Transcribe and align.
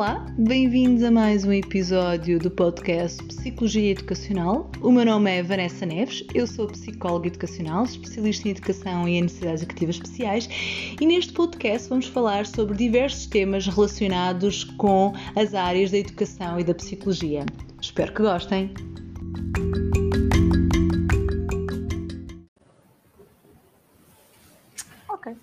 Olá, 0.00 0.24
bem-vindos 0.38 1.02
a 1.02 1.10
mais 1.10 1.44
um 1.44 1.52
episódio 1.52 2.38
do 2.38 2.50
podcast 2.50 3.22
Psicologia 3.24 3.90
Educacional. 3.90 4.70
O 4.80 4.90
meu 4.90 5.04
nome 5.04 5.30
é 5.30 5.42
Vanessa 5.42 5.84
Neves, 5.84 6.24
eu 6.34 6.46
sou 6.46 6.66
psicóloga 6.68 7.26
educacional, 7.26 7.84
especialista 7.84 8.48
em 8.48 8.52
educação 8.52 9.06
e 9.06 9.18
em 9.18 9.22
necessidades 9.24 9.62
educativas 9.62 9.96
especiais, 9.96 10.48
e 10.98 11.04
neste 11.04 11.34
podcast 11.34 11.86
vamos 11.90 12.06
falar 12.06 12.46
sobre 12.46 12.78
diversos 12.78 13.26
temas 13.26 13.66
relacionados 13.66 14.64
com 14.64 15.12
as 15.36 15.54
áreas 15.54 15.90
da 15.90 15.98
educação 15.98 16.58
e 16.58 16.64
da 16.64 16.74
psicologia. 16.74 17.44
Espero 17.78 18.14
que 18.14 18.22
gostem. 18.22 18.72
Ok. 25.10 25.36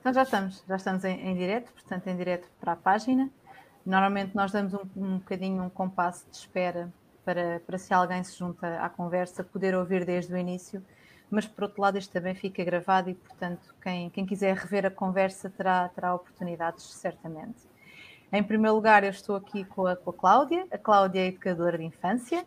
Então 0.00 0.12
já 0.12 0.22
estamos, 0.22 0.62
já 0.68 0.76
estamos 0.76 1.02
em, 1.02 1.18
em 1.28 1.34
direto, 1.34 1.72
portanto 1.72 2.08
em 2.08 2.16
direto 2.18 2.46
para 2.60 2.72
a 2.72 2.76
página. 2.76 3.30
Normalmente 3.84 4.34
nós 4.34 4.52
damos 4.52 4.74
um, 4.74 4.80
um 4.96 5.18
bocadinho 5.18 5.62
um 5.62 5.70
compasso 5.70 6.26
de 6.30 6.36
espera 6.36 6.92
para, 7.24 7.60
para 7.66 7.78
se 7.78 7.92
alguém 7.92 8.22
se 8.22 8.38
junta 8.38 8.80
à 8.80 8.88
conversa, 8.88 9.42
poder 9.44 9.74
ouvir 9.74 10.04
desde 10.04 10.32
o 10.32 10.36
início, 10.36 10.84
mas 11.30 11.46
por 11.46 11.64
outro 11.64 11.80
lado 11.80 11.96
isto 11.96 12.12
também 12.12 12.34
fica 12.34 12.62
gravado 12.64 13.10
e, 13.10 13.14
portanto, 13.14 13.74
quem, 13.82 14.10
quem 14.10 14.26
quiser 14.26 14.56
rever 14.56 14.86
a 14.86 14.90
conversa 14.90 15.48
terá, 15.48 15.88
terá 15.88 16.14
oportunidades, 16.14 16.84
certamente. 16.84 17.68
Em 18.32 18.42
primeiro 18.42 18.74
lugar, 18.74 19.02
eu 19.04 19.10
estou 19.10 19.36
aqui 19.36 19.64
com 19.64 19.86
a, 19.86 19.96
com 19.96 20.10
a 20.10 20.12
Cláudia, 20.12 20.66
a 20.70 20.78
Cláudia 20.78 21.20
é 21.20 21.26
educadora 21.28 21.78
de 21.78 21.84
infância. 21.84 22.44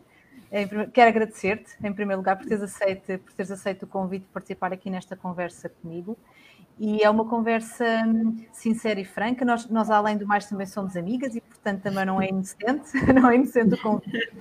Quero 0.92 1.08
agradecer-te, 1.08 1.74
em 1.84 1.92
primeiro 1.92 2.20
lugar, 2.20 2.36
por 2.36 2.46
teres, 2.46 2.62
aceito, 2.62 3.18
por 3.18 3.32
teres 3.32 3.50
aceito 3.50 3.82
o 3.84 3.86
convite 3.86 4.24
de 4.24 4.32
participar 4.32 4.72
aqui 4.72 4.88
nesta 4.88 5.16
conversa 5.16 5.68
comigo 5.68 6.16
e 6.78 7.02
é 7.02 7.10
uma 7.10 7.24
conversa 7.24 7.84
hum, 8.06 8.36
sincera 8.52 9.00
e 9.00 9.04
franca. 9.04 9.44
Nós, 9.44 9.68
nós, 9.68 9.90
além 9.90 10.16
do 10.16 10.26
mais, 10.26 10.46
também 10.46 10.66
somos 10.66 10.96
amigas 10.96 11.34
e, 11.34 11.40
portanto, 11.40 11.82
também 11.82 12.04
não 12.04 12.20
é 12.20 12.28
inocente, 12.28 12.92
não 13.14 13.30
é 13.30 13.36
inocente 13.36 13.74
o 13.74 13.82
convite. 13.82 14.32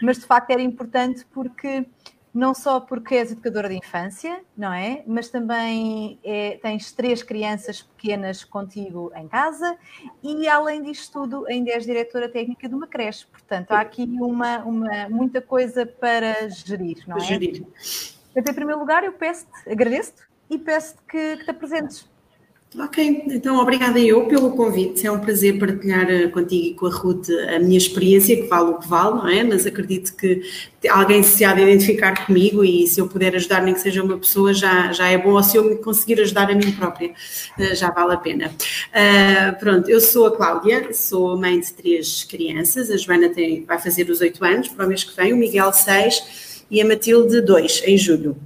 Mas, 0.00 0.18
de 0.18 0.26
facto, 0.26 0.50
era 0.50 0.62
importante 0.62 1.26
porque, 1.26 1.84
não 2.32 2.54
só 2.54 2.80
porque 2.80 3.16
és 3.16 3.32
educadora 3.32 3.68
de 3.68 3.76
infância, 3.76 4.40
não 4.56 4.72
é? 4.72 5.02
Mas 5.06 5.28
também 5.28 6.18
é, 6.22 6.58
tens 6.62 6.92
três 6.92 7.22
crianças 7.22 7.82
pequenas 7.82 8.44
contigo 8.44 9.12
em 9.14 9.26
casa 9.26 9.76
e, 10.22 10.48
além 10.48 10.82
disto 10.82 11.20
tudo, 11.20 11.44
ainda 11.48 11.72
és 11.72 11.84
diretora 11.84 12.28
técnica 12.28 12.68
de 12.68 12.74
uma 12.74 12.86
creche. 12.86 13.26
Portanto, 13.26 13.72
há 13.72 13.80
aqui 13.80 14.04
uma, 14.04 14.58
uma, 14.58 15.08
muita 15.08 15.42
coisa 15.42 15.84
para 15.84 16.48
gerir, 16.48 17.02
não 17.06 17.16
é? 17.16 17.20
Gerir. 17.20 17.66
Então, 18.34 18.52
em 18.52 18.54
primeiro 18.54 18.78
lugar, 18.78 19.02
eu 19.02 19.12
peço-te, 19.12 19.68
agradeço-te 19.68 20.29
e 20.50 20.58
peço-te 20.58 21.00
que, 21.08 21.36
que 21.38 21.44
te 21.44 21.50
apresentes. 21.50 22.10
Ok, 22.78 23.24
então 23.26 23.58
obrigada 23.58 23.98
eu 23.98 24.26
pelo 24.28 24.52
convite. 24.52 25.04
É 25.04 25.10
um 25.10 25.18
prazer 25.18 25.58
partilhar 25.58 26.08
eh, 26.08 26.28
contigo 26.28 26.66
e 26.66 26.74
com 26.74 26.86
a 26.86 26.90
Ruth 26.90 27.28
a 27.28 27.58
minha 27.58 27.76
experiência, 27.76 28.36
que 28.36 28.46
vale 28.46 28.70
o 28.70 28.78
que 28.78 28.86
vale, 28.86 29.16
não 29.16 29.28
é? 29.28 29.42
Mas 29.42 29.66
acredito 29.66 30.14
que 30.14 30.40
alguém 30.88 31.20
se 31.24 31.44
há 31.44 31.52
de 31.52 31.62
identificar 31.62 32.24
comigo 32.24 32.64
e 32.64 32.86
se 32.86 33.00
eu 33.00 33.08
puder 33.08 33.34
ajudar, 33.34 33.60
nem 33.62 33.74
que 33.74 33.80
seja 33.80 34.00
uma 34.04 34.16
pessoa, 34.16 34.54
já, 34.54 34.92
já 34.92 35.08
é 35.08 35.18
bom. 35.18 35.32
Ou 35.32 35.42
se 35.42 35.56
eu 35.56 35.64
me 35.64 35.76
conseguir 35.78 36.20
ajudar 36.20 36.48
a 36.48 36.54
mim 36.54 36.70
própria, 36.70 37.12
eh, 37.58 37.74
já 37.74 37.90
vale 37.90 38.14
a 38.14 38.16
pena. 38.16 38.46
Uh, 38.46 39.58
pronto, 39.58 39.90
eu 39.90 40.00
sou 40.00 40.26
a 40.26 40.36
Cláudia, 40.36 40.92
sou 40.92 41.36
mãe 41.36 41.58
de 41.58 41.72
três 41.72 42.22
crianças. 42.22 42.88
A 42.88 42.96
Joana 42.96 43.30
tem, 43.30 43.64
vai 43.64 43.80
fazer 43.80 44.08
os 44.08 44.20
oito 44.20 44.44
anos 44.44 44.68
para 44.68 44.86
o 44.86 44.88
mês 44.88 45.02
que 45.02 45.16
vem, 45.16 45.32
o 45.32 45.36
Miguel 45.36 45.72
seis 45.72 46.62
e 46.70 46.80
a 46.80 46.84
Matilde 46.84 47.40
dois, 47.40 47.82
em 47.84 47.98
julho. 47.98 48.36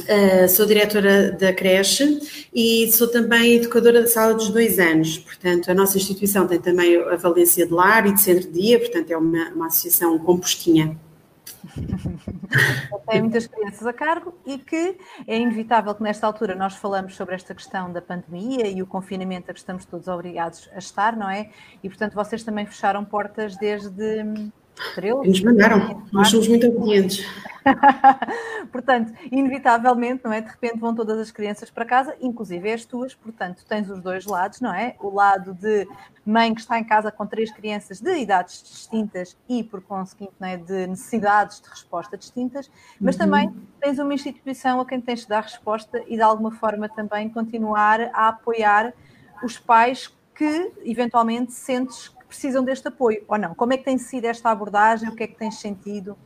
Uh, 0.00 0.48
sou 0.48 0.66
diretora 0.66 1.32
da 1.32 1.52
creche 1.52 2.20
e 2.52 2.90
sou 2.92 3.08
também 3.08 3.54
educadora 3.54 4.00
da 4.00 4.06
sala 4.06 4.34
dos 4.34 4.48
dois 4.48 4.78
anos. 4.78 5.18
Portanto, 5.18 5.70
a 5.70 5.74
nossa 5.74 5.96
instituição 5.96 6.46
tem 6.46 6.60
também 6.60 6.96
a 6.96 7.16
valência 7.16 7.66
de 7.66 7.72
lar 7.72 8.06
e 8.06 8.12
de 8.12 8.20
centro 8.20 8.50
de 8.50 8.60
dia, 8.60 8.78
portanto, 8.78 9.10
é 9.10 9.16
uma, 9.16 9.50
uma 9.50 9.66
associação 9.66 10.18
compostinha. 10.18 10.96
Tem 13.08 13.20
muitas 13.20 13.46
crianças 13.46 13.86
a 13.86 13.92
cargo 13.92 14.34
e 14.46 14.58
que 14.58 14.96
é 15.26 15.38
inevitável 15.38 15.94
que 15.94 16.02
nesta 16.02 16.26
altura 16.26 16.54
nós 16.54 16.74
falamos 16.74 17.14
sobre 17.14 17.34
esta 17.34 17.54
questão 17.54 17.92
da 17.92 18.00
pandemia 18.00 18.66
e 18.66 18.82
o 18.82 18.86
confinamento 18.86 19.50
a 19.50 19.54
que 19.54 19.60
estamos 19.60 19.84
todos 19.84 20.08
obrigados 20.08 20.70
a 20.74 20.78
estar, 20.78 21.16
não 21.16 21.28
é? 21.28 21.50
E 21.82 21.88
portanto 21.88 22.14
vocês 22.14 22.42
também 22.42 22.66
fecharam 22.66 23.04
portas 23.04 23.56
desde 23.56 24.24
13. 24.94 25.28
Nos 25.28 25.40
mandaram, 25.42 26.02
nós 26.12 26.28
somos 26.28 26.48
muito 26.48 26.66
obedientes. 26.66 27.24
portanto, 28.72 29.12
inevitavelmente, 29.30 30.22
não 30.24 30.32
é? 30.32 30.40
De 30.40 30.48
repente 30.48 30.78
vão 30.78 30.94
todas 30.94 31.18
as 31.18 31.30
crianças 31.30 31.70
para 31.70 31.84
casa, 31.84 32.16
inclusive 32.20 32.72
as 32.72 32.84
tuas, 32.84 33.14
portanto, 33.14 33.64
tens 33.68 33.90
os 33.90 34.00
dois 34.00 34.26
lados, 34.26 34.60
não 34.60 34.72
é? 34.74 34.96
O 35.00 35.14
lado 35.14 35.54
de 35.54 35.86
mãe 36.24 36.54
que 36.54 36.60
está 36.60 36.78
em 36.78 36.84
casa 36.84 37.10
com 37.10 37.26
três 37.26 37.50
crianças 37.50 38.00
de 38.00 38.16
idades 38.18 38.62
distintas 38.62 39.36
e, 39.48 39.62
por 39.62 39.80
conseguinte, 39.82 40.32
não 40.38 40.48
é? 40.48 40.56
de 40.56 40.86
necessidades 40.86 41.60
de 41.60 41.68
resposta 41.68 42.16
distintas, 42.16 42.70
mas 43.00 43.16
uhum. 43.16 43.20
também 43.20 43.56
tens 43.80 43.98
uma 43.98 44.14
instituição 44.14 44.80
a 44.80 44.86
quem 44.86 45.00
tens 45.00 45.20
de 45.20 45.28
dar 45.28 45.42
resposta 45.42 46.02
e, 46.06 46.16
de 46.16 46.22
alguma 46.22 46.52
forma, 46.52 46.88
também 46.88 47.28
continuar 47.28 48.00
a 48.12 48.28
apoiar 48.28 48.92
os 49.42 49.58
pais 49.58 50.12
que, 50.34 50.72
eventualmente, 50.84 51.52
sentes 51.52 52.14
precisam 52.30 52.64
deste 52.64 52.88
apoio, 52.88 53.22
ou 53.28 53.36
não? 53.36 53.54
Como 53.54 53.72
é 53.72 53.76
que 53.76 53.84
tem 53.84 53.98
sido 53.98 54.24
esta 54.24 54.50
abordagem? 54.50 55.08
O 55.08 55.14
que 55.14 55.24
é 55.24 55.26
que 55.26 55.36
tens 55.36 55.56
sentido? 55.56 56.16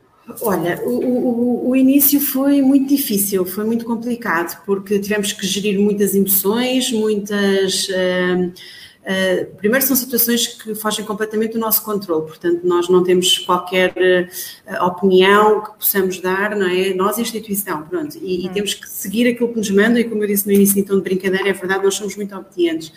Olha, 0.41 0.81
o, 0.83 0.89
o, 0.89 1.69
o, 1.69 1.75
início 1.75 2.19
foi 2.19 2.61
muito 2.61 2.89
difícil, 2.89 3.45
foi 3.45 3.63
muito 3.63 3.85
complicado, 3.85 4.59
porque 4.65 4.97
tivemos 4.99 5.31
que 5.31 5.45
gerir 5.45 5.79
muitas 5.79 6.15
emoções, 6.15 6.91
muitas. 6.91 7.87
Uh, 7.89 8.51
uh, 9.03 9.55
primeiro, 9.57 9.85
são 9.85 9.95
situações 9.95 10.47
que 10.47 10.73
fogem 10.73 11.05
completamente 11.05 11.53
do 11.53 11.59
nosso 11.59 11.83
controle, 11.83 12.25
portanto, 12.25 12.61
nós 12.63 12.89
não 12.89 13.03
temos 13.03 13.37
qualquer 13.37 13.93
uh, 13.93 14.85
opinião 14.85 15.61
que 15.61 15.77
possamos 15.77 16.19
dar, 16.19 16.55
não 16.55 16.67
é? 16.67 16.91
Nós, 16.95 17.19
instituição, 17.19 17.83
pronto, 17.83 18.17
e, 18.17 18.19
hum. 18.19 18.49
e, 18.49 18.49
temos 18.49 18.73
que 18.73 18.89
seguir 18.89 19.27
aquilo 19.27 19.49
que 19.49 19.57
nos 19.57 19.69
mandam, 19.69 19.99
e 19.99 20.05
como 20.05 20.23
eu 20.23 20.27
disse 20.27 20.47
no 20.47 20.53
início, 20.53 20.79
então, 20.79 20.97
de 20.97 21.03
brincadeira, 21.03 21.49
é 21.49 21.53
verdade, 21.53 21.83
nós 21.83 21.93
somos 21.93 22.15
muito 22.15 22.35
obedientes 22.35 22.91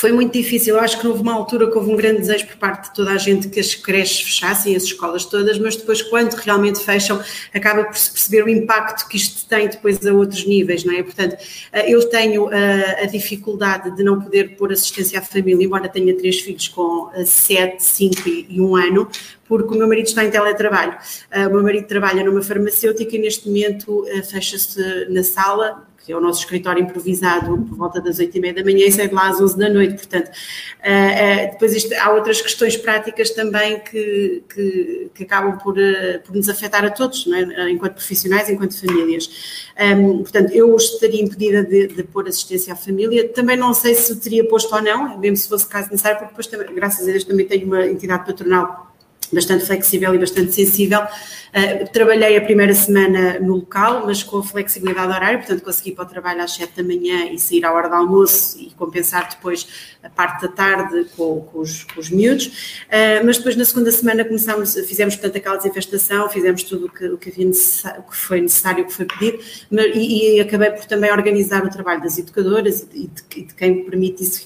foi 0.00 0.12
muito 0.12 0.32
difícil. 0.32 0.76
Eu 0.76 0.80
acho 0.80 0.98
que 0.98 1.06
houve 1.06 1.20
uma 1.20 1.34
altura 1.34 1.70
que 1.70 1.76
houve 1.76 1.92
um 1.92 1.96
grande 1.96 2.20
desejo 2.20 2.46
por 2.46 2.56
parte 2.56 2.88
de 2.88 2.94
toda 2.94 3.10
a 3.10 3.18
gente 3.18 3.50
que 3.50 3.60
as 3.60 3.74
creches 3.74 4.22
fechassem, 4.22 4.74
as 4.74 4.84
escolas 4.84 5.26
todas, 5.26 5.58
mas 5.58 5.76
depois, 5.76 6.00
quando 6.00 6.32
realmente 6.36 6.82
fecham, 6.82 7.22
acaba 7.52 7.84
por 7.84 7.94
se 7.98 8.10
perceber 8.10 8.42
o 8.44 8.48
impacto 8.48 9.06
que 9.06 9.18
isto 9.18 9.46
tem 9.46 9.68
depois 9.68 10.04
a 10.06 10.14
outros 10.14 10.46
níveis, 10.46 10.84
não 10.84 10.94
é? 10.94 11.02
Portanto, 11.02 11.36
eh, 11.70 11.92
eu 11.92 12.08
tenho 12.08 12.50
eh, 12.50 13.02
a 13.02 13.06
dificuldade 13.06 13.94
de 13.94 14.02
não 14.02 14.18
poder 14.18 14.56
pôr 14.56 14.72
assistência 14.72 15.18
à 15.18 15.22
família, 15.22 15.66
embora 15.66 15.86
tenha 15.86 16.16
três 16.16 16.40
filhos 16.40 16.66
com 16.68 17.10
7, 17.22 17.84
5 17.84 18.26
e 18.26 18.58
1 18.58 18.76
ano, 18.76 19.06
porque 19.46 19.74
o 19.74 19.76
meu 19.76 19.86
marido 19.86 20.06
está 20.06 20.24
em 20.24 20.30
teletrabalho. 20.30 20.96
O 21.34 21.50
meu 21.50 21.62
marido 21.62 21.86
trabalha 21.86 22.24
numa 22.24 22.40
farmacêutica 22.40 23.16
e 23.16 23.18
neste 23.18 23.48
momento 23.48 24.06
fecha-se 24.30 25.06
na 25.10 25.24
sala, 25.24 25.89
é 26.10 26.16
o 26.16 26.20
nosso 26.20 26.40
escritório 26.40 26.82
improvisado 26.82 27.58
por 27.68 27.76
volta 27.76 28.00
das 28.00 28.18
oito 28.18 28.36
e 28.36 28.40
meia 28.40 28.54
da 28.54 28.64
manhã 28.64 28.86
e 28.86 28.92
sai 28.92 29.08
de 29.08 29.14
lá 29.14 29.28
às 29.28 29.40
onze 29.40 29.56
da 29.56 29.68
noite, 29.68 29.94
portanto, 29.94 30.28
uh, 30.28 30.28
uh, 30.28 31.52
depois 31.52 31.74
isto, 31.74 31.94
há 31.94 32.10
outras 32.12 32.40
questões 32.40 32.76
práticas 32.76 33.30
também 33.30 33.80
que, 33.80 34.42
que, 34.52 35.10
que 35.14 35.22
acabam 35.24 35.58
por, 35.58 35.76
uh, 35.78 36.20
por 36.24 36.34
nos 36.34 36.48
afetar 36.48 36.84
a 36.84 36.90
todos, 36.90 37.26
é? 37.26 37.70
enquanto 37.70 37.94
profissionais, 37.94 38.48
enquanto 38.48 38.78
famílias. 38.78 39.70
Um, 39.80 40.18
portanto, 40.18 40.52
eu 40.52 40.74
estaria 40.76 41.22
impedida 41.22 41.64
de, 41.64 41.88
de 41.88 42.02
pôr 42.02 42.28
assistência 42.28 42.72
à 42.72 42.76
família, 42.76 43.28
também 43.28 43.56
não 43.56 43.72
sei 43.72 43.94
se 43.94 44.14
teria 44.16 44.44
posto 44.44 44.74
ou 44.74 44.82
não, 44.82 45.18
mesmo 45.18 45.36
se 45.36 45.48
fosse 45.48 45.66
caso 45.66 45.90
necessário, 45.90 46.18
porque 46.18 46.32
depois, 46.32 46.46
também, 46.46 46.74
graças 46.74 47.08
a 47.08 47.10
Deus, 47.10 47.24
também 47.24 47.46
tenho 47.46 47.66
uma 47.66 47.86
entidade 47.86 48.26
patronal 48.26 48.89
bastante 49.32 49.64
flexível 49.64 50.14
e 50.14 50.18
bastante 50.18 50.52
sensível. 50.52 51.00
Uh, 51.00 51.90
trabalhei 51.92 52.36
a 52.36 52.40
primeira 52.40 52.72
semana 52.72 53.40
no 53.40 53.56
local, 53.56 54.04
mas 54.06 54.22
com 54.22 54.40
flexibilidade 54.40 55.12
horária, 55.12 55.38
portanto 55.38 55.64
consegui 55.64 55.90
ir 55.90 55.94
para 55.94 56.04
o 56.04 56.08
trabalho 56.08 56.42
às 56.42 56.52
7 56.52 56.76
da 56.76 56.82
manhã 56.84 57.24
e 57.32 57.38
sair 57.40 57.64
à 57.64 57.72
hora 57.72 57.88
do 57.88 57.94
almoço 57.96 58.56
e 58.60 58.70
compensar 58.76 59.28
depois 59.28 59.66
a 60.02 60.08
parte 60.08 60.42
da 60.42 60.48
tarde 60.48 61.06
com, 61.16 61.40
com, 61.40 61.58
os, 61.58 61.82
com 61.84 62.00
os 62.00 62.08
miúdos. 62.08 62.46
Uh, 62.86 63.24
mas 63.24 63.38
depois 63.38 63.56
na 63.56 63.64
segunda 63.64 63.90
semana 63.90 64.24
começámos, 64.24 64.74
fizemos 64.86 65.16
portanto 65.16 65.36
aquela 65.36 65.56
desinfestação, 65.56 66.28
fizemos 66.28 66.62
tudo 66.62 66.86
o 66.86 66.88
que, 66.88 67.06
o 67.06 67.18
que, 67.18 67.30
havia 67.30 67.50
o 67.98 68.02
que 68.02 68.16
foi 68.16 68.40
necessário, 68.40 68.84
o 68.84 68.86
que 68.86 68.92
foi 68.92 69.06
pedido, 69.06 69.42
e, 69.72 70.36
e, 70.36 70.40
acabei 70.40 70.70
por 70.70 70.84
também 70.84 71.10
organizar 71.10 71.64
o 71.64 71.70
trabalho 71.70 72.00
das 72.00 72.16
educadoras 72.16 72.86
e 72.94 73.08
de, 73.08 73.42
de 73.44 73.54
quem 73.54 73.84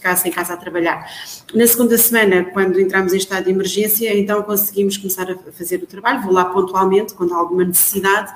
ficasse 0.05 0.29
em 0.29 0.33
casa 0.33 0.55
a 0.55 0.57
trabalhar. 0.57 1.07
Na 1.55 1.67
segunda 1.67 1.97
semana, 1.99 2.45
quando 2.45 2.81
entramos 2.81 3.13
em 3.13 3.17
estado 3.17 3.45
de 3.45 3.51
emergência, 3.51 4.17
então 4.17 4.43
consegui 4.43 4.74
conseguimos 4.75 4.97
começar 4.97 5.31
a 5.31 5.53
fazer 5.53 5.83
o 5.83 5.87
trabalho, 5.87 6.23
vou 6.23 6.33
lá 6.33 6.47
pontualmente 6.47 7.15
quando 7.15 7.33
há 7.33 7.37
alguma 7.37 7.65
necessidade, 7.65 8.33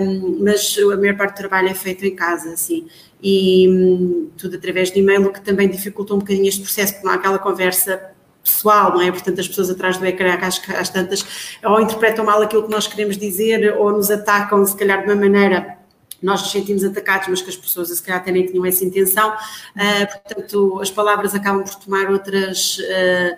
um, 0.00 0.44
mas 0.44 0.76
a 0.78 0.96
maior 0.96 1.16
parte 1.16 1.34
do 1.34 1.38
trabalho 1.38 1.68
é 1.68 1.74
feito 1.74 2.04
em 2.04 2.14
casa, 2.14 2.52
assim, 2.52 2.86
e 3.22 3.68
um, 3.68 4.30
tudo 4.36 4.56
através 4.56 4.90
de 4.90 5.00
e-mail, 5.00 5.26
o 5.26 5.32
que 5.32 5.40
também 5.40 5.68
dificulta 5.68 6.14
um 6.14 6.18
bocadinho 6.18 6.46
este 6.46 6.60
processo, 6.60 6.92
porque 6.92 7.06
não 7.06 7.14
há 7.14 7.16
aquela 7.16 7.38
conversa 7.38 8.12
pessoal, 8.44 8.92
não 8.92 9.00
é? 9.00 9.10
Portanto, 9.10 9.40
as 9.40 9.48
pessoas 9.48 9.70
atrás 9.70 9.96
do 9.96 10.06
ecrã, 10.06 10.38
às, 10.40 10.60
às 10.70 10.88
tantas, 10.90 11.58
ou 11.64 11.80
interpretam 11.80 12.24
mal 12.24 12.40
aquilo 12.42 12.64
que 12.64 12.70
nós 12.70 12.86
queremos 12.86 13.16
dizer, 13.16 13.74
ou 13.76 13.92
nos 13.92 14.10
atacam, 14.10 14.64
se 14.64 14.76
calhar, 14.76 15.04
de 15.04 15.10
uma 15.10 15.16
maneira 15.16 15.78
nós 16.20 16.42
nos 16.42 16.50
sentimos 16.50 16.82
atacados, 16.82 17.28
mas 17.28 17.40
que 17.40 17.48
as 17.48 17.56
pessoas 17.56 17.88
se 17.90 18.02
calhar 18.02 18.20
até 18.20 18.32
nem 18.32 18.44
tinham 18.44 18.66
essa 18.66 18.84
intenção, 18.84 19.30
uh, 19.30 20.06
portanto 20.24 20.80
as 20.82 20.90
palavras 20.90 21.32
acabam 21.32 21.62
por 21.62 21.76
tomar 21.76 22.10
outras, 22.10 22.78
uh, 22.78 23.36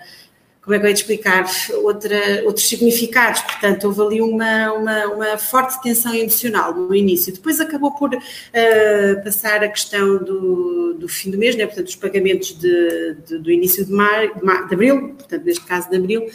como 0.63 0.75
é 0.75 0.79
que 0.79 0.85
eu 0.85 0.89
ia 0.89 0.95
explicar, 0.95 1.47
Outra, 1.83 2.45
outros 2.45 2.69
significados, 2.69 3.41
portanto 3.43 3.85
houve 3.85 4.03
ali 4.03 4.21
uma, 4.21 4.73
uma, 4.73 5.07
uma, 5.07 5.39
forte 5.39 5.81
tensão 5.83 6.15
emocional 6.15 6.75
no 6.75 6.95
início, 6.95 7.33
depois 7.33 7.61
acabou 7.61 7.93
por 7.93 8.15
uh, 8.15 9.25
passar 9.25 9.65
a 9.65 9.69
questão 9.69 10.19
do, 10.19 10.95
do 10.95 11.09
fim 11.09 11.31
do 11.31 11.39
mês, 11.39 11.57
né? 11.57 11.67
portanto 11.67 11.89
os 11.89 11.97
pagamentos 11.97 12.59
de, 12.59 13.17
de, 13.27 13.39
do 13.39 13.51
início 13.51 13.85
de, 13.85 13.93
mar, 13.93 14.35
de, 14.35 14.45
mar, 14.45 14.69
de 14.69 14.75
abril, 14.75 15.15
portanto 15.15 15.45
neste 15.45 15.65
caso 15.65 15.89
de 15.89 15.97
abril, 15.97 16.29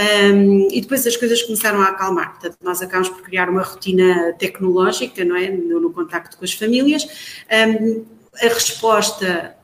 um, 0.00 0.68
e 0.70 0.80
depois 0.80 1.06
as 1.06 1.16
coisas 1.16 1.42
começaram 1.42 1.80
a 1.80 1.88
acalmar. 1.88 2.32
Portanto, 2.32 2.56
nós 2.62 2.80
acabamos 2.80 3.08
por 3.08 3.22
criar 3.22 3.48
uma 3.48 3.62
rotina 3.62 4.32
tecnológica, 4.38 5.24
não 5.24 5.36
é? 5.36 5.50
No, 5.50 5.80
no 5.80 5.92
contacto 5.92 6.36
com 6.36 6.44
as 6.44 6.52
famílias. 6.52 7.06
Um, 7.50 8.04
a 8.40 8.48
resposta 8.48 9.56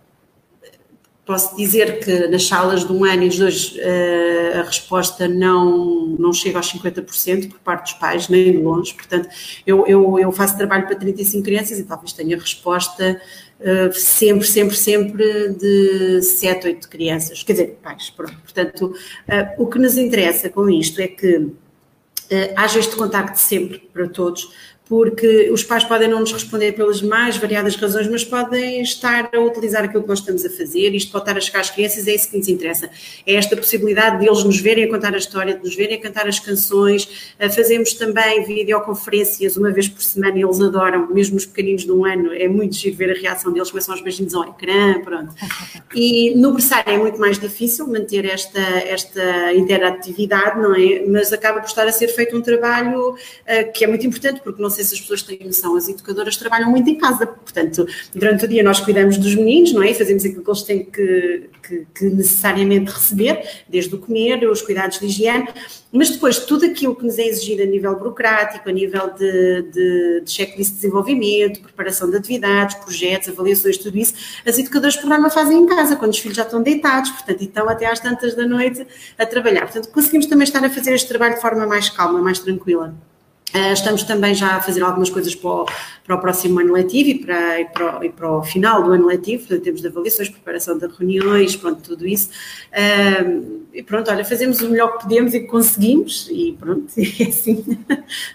posso 1.26 1.56
dizer 1.56 1.98
que 1.98 2.28
nas 2.28 2.46
salas 2.46 2.86
de 2.86 2.92
um 2.92 3.04
ano 3.04 3.24
e 3.24 3.28
dos 3.28 3.38
dois 3.38 3.72
uh, 3.72 4.60
a 4.60 4.62
resposta 4.62 5.26
não, 5.26 6.16
não 6.16 6.32
chega 6.32 6.56
aos 6.56 6.72
50% 6.72 7.48
por 7.50 7.58
parte 7.58 7.90
dos 7.90 7.92
pais, 7.94 8.28
nem 8.28 8.52
de 8.52 8.58
longe. 8.58 8.94
Portanto, 8.94 9.28
eu, 9.66 9.84
eu, 9.88 10.18
eu 10.20 10.30
faço 10.30 10.56
trabalho 10.56 10.86
para 10.86 10.94
35 10.94 11.44
crianças 11.44 11.80
e 11.80 11.84
talvez 11.84 12.12
tenha 12.12 12.38
resposta 12.38 13.20
uh, 13.58 13.92
sempre, 13.92 14.46
sempre, 14.46 14.76
sempre 14.76 15.48
de 15.48 16.22
7, 16.22 16.68
8 16.68 16.88
crianças, 16.88 17.42
quer 17.42 17.52
dizer, 17.54 17.78
pais. 17.82 18.08
Pronto. 18.08 18.38
Portanto, 18.40 18.86
uh, 18.86 19.62
o 19.62 19.66
que 19.66 19.80
nos 19.80 19.98
interessa 19.98 20.48
com 20.48 20.70
isto 20.70 21.00
é 21.00 21.08
que 21.08 21.50
haja 22.56 22.80
este 22.80 22.96
contacto 22.96 23.38
sempre 23.38 23.78
para 23.78 24.08
todos, 24.08 24.50
porque 24.88 25.50
os 25.50 25.64
pais 25.64 25.82
podem 25.84 26.08
não 26.08 26.20
nos 26.20 26.32
responder 26.32 26.72
pelas 26.72 27.02
mais 27.02 27.36
variadas 27.36 27.74
razões, 27.76 28.06
mas 28.08 28.24
podem 28.24 28.80
estar 28.82 29.28
a 29.34 29.40
utilizar 29.40 29.84
aquilo 29.84 30.02
que 30.02 30.08
nós 30.08 30.20
estamos 30.20 30.44
a 30.44 30.50
fazer, 30.50 30.94
isto 30.94 31.10
pode 31.10 31.24
estar 31.24 31.36
a 31.36 31.40
chegar 31.40 31.60
às 31.60 31.70
crianças, 31.70 32.06
é 32.06 32.14
isso 32.14 32.30
que 32.30 32.38
nos 32.38 32.48
interessa. 32.48 32.88
É 33.26 33.34
esta 33.34 33.56
possibilidade 33.56 34.20
de 34.20 34.26
eles 34.26 34.44
nos 34.44 34.60
verem 34.60 34.84
a 34.84 34.88
contar 34.88 35.12
a 35.14 35.18
história, 35.18 35.54
de 35.54 35.64
nos 35.64 35.74
verem 35.74 35.96
a 35.96 36.00
cantar 36.00 36.28
as 36.28 36.38
canções. 36.38 37.34
Fazemos 37.54 37.94
também 37.94 38.44
videoconferências 38.44 39.56
uma 39.56 39.72
vez 39.72 39.88
por 39.88 40.02
semana, 40.02 40.38
eles 40.38 40.60
adoram, 40.60 41.08
mesmo 41.12 41.36
os 41.36 41.44
pequeninos 41.44 41.84
de 41.84 41.90
um 41.90 42.04
ano, 42.04 42.32
é 42.32 42.46
muito 42.46 42.76
giro 42.76 42.96
ver 42.96 43.10
a 43.10 43.20
reação 43.20 43.52
deles, 43.52 43.70
começam 43.70 43.92
aos 43.92 44.02
beijinhos 44.02 44.34
ao 44.34 44.44
ecrã, 44.44 45.00
pronto. 45.02 45.34
E 45.94 46.34
no 46.36 46.52
berçário 46.52 46.92
é 46.92 46.96
muito 46.96 47.18
mais 47.18 47.38
difícil 47.38 47.88
manter 47.88 48.24
esta, 48.24 48.60
esta 48.60 49.52
interatividade, 49.52 50.60
não 50.60 50.74
é? 50.74 51.04
Mas 51.08 51.32
acaba 51.32 51.60
por 51.60 51.66
estar 51.66 51.86
a 51.86 51.92
ser 51.92 52.08
feito 52.08 52.36
um 52.36 52.40
trabalho 52.40 53.10
uh, 53.10 53.72
que 53.74 53.84
é 53.84 53.88
muito 53.88 54.06
importante, 54.06 54.40
porque 54.42 54.62
não 54.62 54.70
sei 54.76 54.84
se 54.84 54.94
as 54.94 55.00
pessoas 55.00 55.22
têm 55.22 55.38
noção, 55.44 55.76
as 55.76 55.88
educadoras 55.88 56.36
trabalham 56.36 56.70
muito 56.70 56.88
em 56.88 56.96
casa, 56.96 57.26
portanto, 57.26 57.86
durante 58.14 58.44
o 58.44 58.48
dia 58.48 58.62
nós 58.62 58.80
cuidamos 58.80 59.16
dos 59.16 59.34
meninos, 59.34 59.72
não 59.72 59.82
é? 59.82 59.92
Fazemos 59.94 60.24
aquilo 60.24 60.42
que 60.42 60.50
eles 60.50 60.62
têm 60.62 60.84
que, 60.84 61.50
que, 61.62 61.86
que 61.94 62.04
necessariamente 62.06 62.90
receber, 62.90 63.42
desde 63.68 63.94
o 63.94 63.98
comer, 63.98 64.48
os 64.48 64.62
cuidados 64.62 64.98
de 64.98 65.06
higiene, 65.06 65.48
mas 65.90 66.10
depois 66.10 66.38
tudo 66.40 66.66
aquilo 66.66 66.94
que 66.94 67.04
nos 67.04 67.18
é 67.18 67.26
exigido 67.26 67.62
a 67.62 67.66
nível 67.66 67.96
burocrático, 67.96 68.68
a 68.68 68.72
nível 68.72 69.12
de, 69.14 69.62
de, 69.62 70.20
de 70.22 70.30
checklist 70.30 70.70
de 70.70 70.76
desenvolvimento, 70.76 71.60
preparação 71.62 72.10
de 72.10 72.16
atividades, 72.16 72.76
projetos, 72.76 73.28
avaliações, 73.28 73.78
tudo 73.78 73.96
isso, 73.96 74.14
as 74.44 74.58
educadoras 74.58 74.96
por 74.96 75.08
norma 75.08 75.30
fazem 75.30 75.58
em 75.58 75.66
casa, 75.66 75.96
quando 75.96 76.12
os 76.12 76.18
filhos 76.18 76.36
já 76.36 76.42
estão 76.42 76.62
deitados, 76.62 77.10
portanto, 77.10 77.42
então 77.42 77.68
até 77.68 77.86
às 77.86 78.00
tantas 78.00 78.34
da 78.34 78.46
noite 78.46 78.86
a 79.18 79.24
trabalhar. 79.24 79.62
Portanto, 79.62 79.88
conseguimos 79.90 80.26
também 80.26 80.44
estar 80.44 80.62
a 80.64 80.70
fazer 80.70 80.92
este 80.92 81.08
trabalho 81.08 81.34
de 81.34 81.40
forma 81.40 81.66
mais 81.66 81.88
calma, 81.88 82.20
mais 82.20 82.38
tranquila. 82.38 82.94
Uh, 83.54 83.72
estamos 83.72 84.02
também 84.02 84.34
já 84.34 84.56
a 84.56 84.60
fazer 84.60 84.82
algumas 84.82 85.08
coisas 85.08 85.34
para 85.34 85.48
o, 85.48 85.66
para 86.04 86.16
o 86.16 86.20
próximo 86.20 86.58
ano 86.60 86.72
letivo 86.72 87.10
e 87.10 87.18
para, 87.24 87.60
e, 87.60 87.64
para 87.66 87.98
o, 87.98 88.04
e 88.04 88.10
para, 88.10 88.30
o, 88.32 88.42
final 88.42 88.82
do 88.82 88.92
ano 88.92 89.06
letivo, 89.06 89.46
portanto, 89.46 89.62
temos 89.62 89.80
de 89.80 89.86
avaliações, 89.86 90.28
preparação 90.28 90.76
de 90.76 90.86
reuniões, 90.86 91.54
pronto, 91.54 91.80
tudo 91.80 92.06
isso. 92.06 92.30
Uh, 92.72 93.66
e 93.72 93.82
pronto, 93.82 94.10
olha, 94.10 94.24
fazemos 94.24 94.60
o 94.60 94.68
melhor 94.68 94.96
que 94.96 95.04
podemos 95.04 95.32
e 95.32 95.40
que 95.40 95.46
conseguimos, 95.46 96.28
e 96.30 96.56
pronto, 96.58 96.92
é 96.98 97.28
assim. 97.28 97.64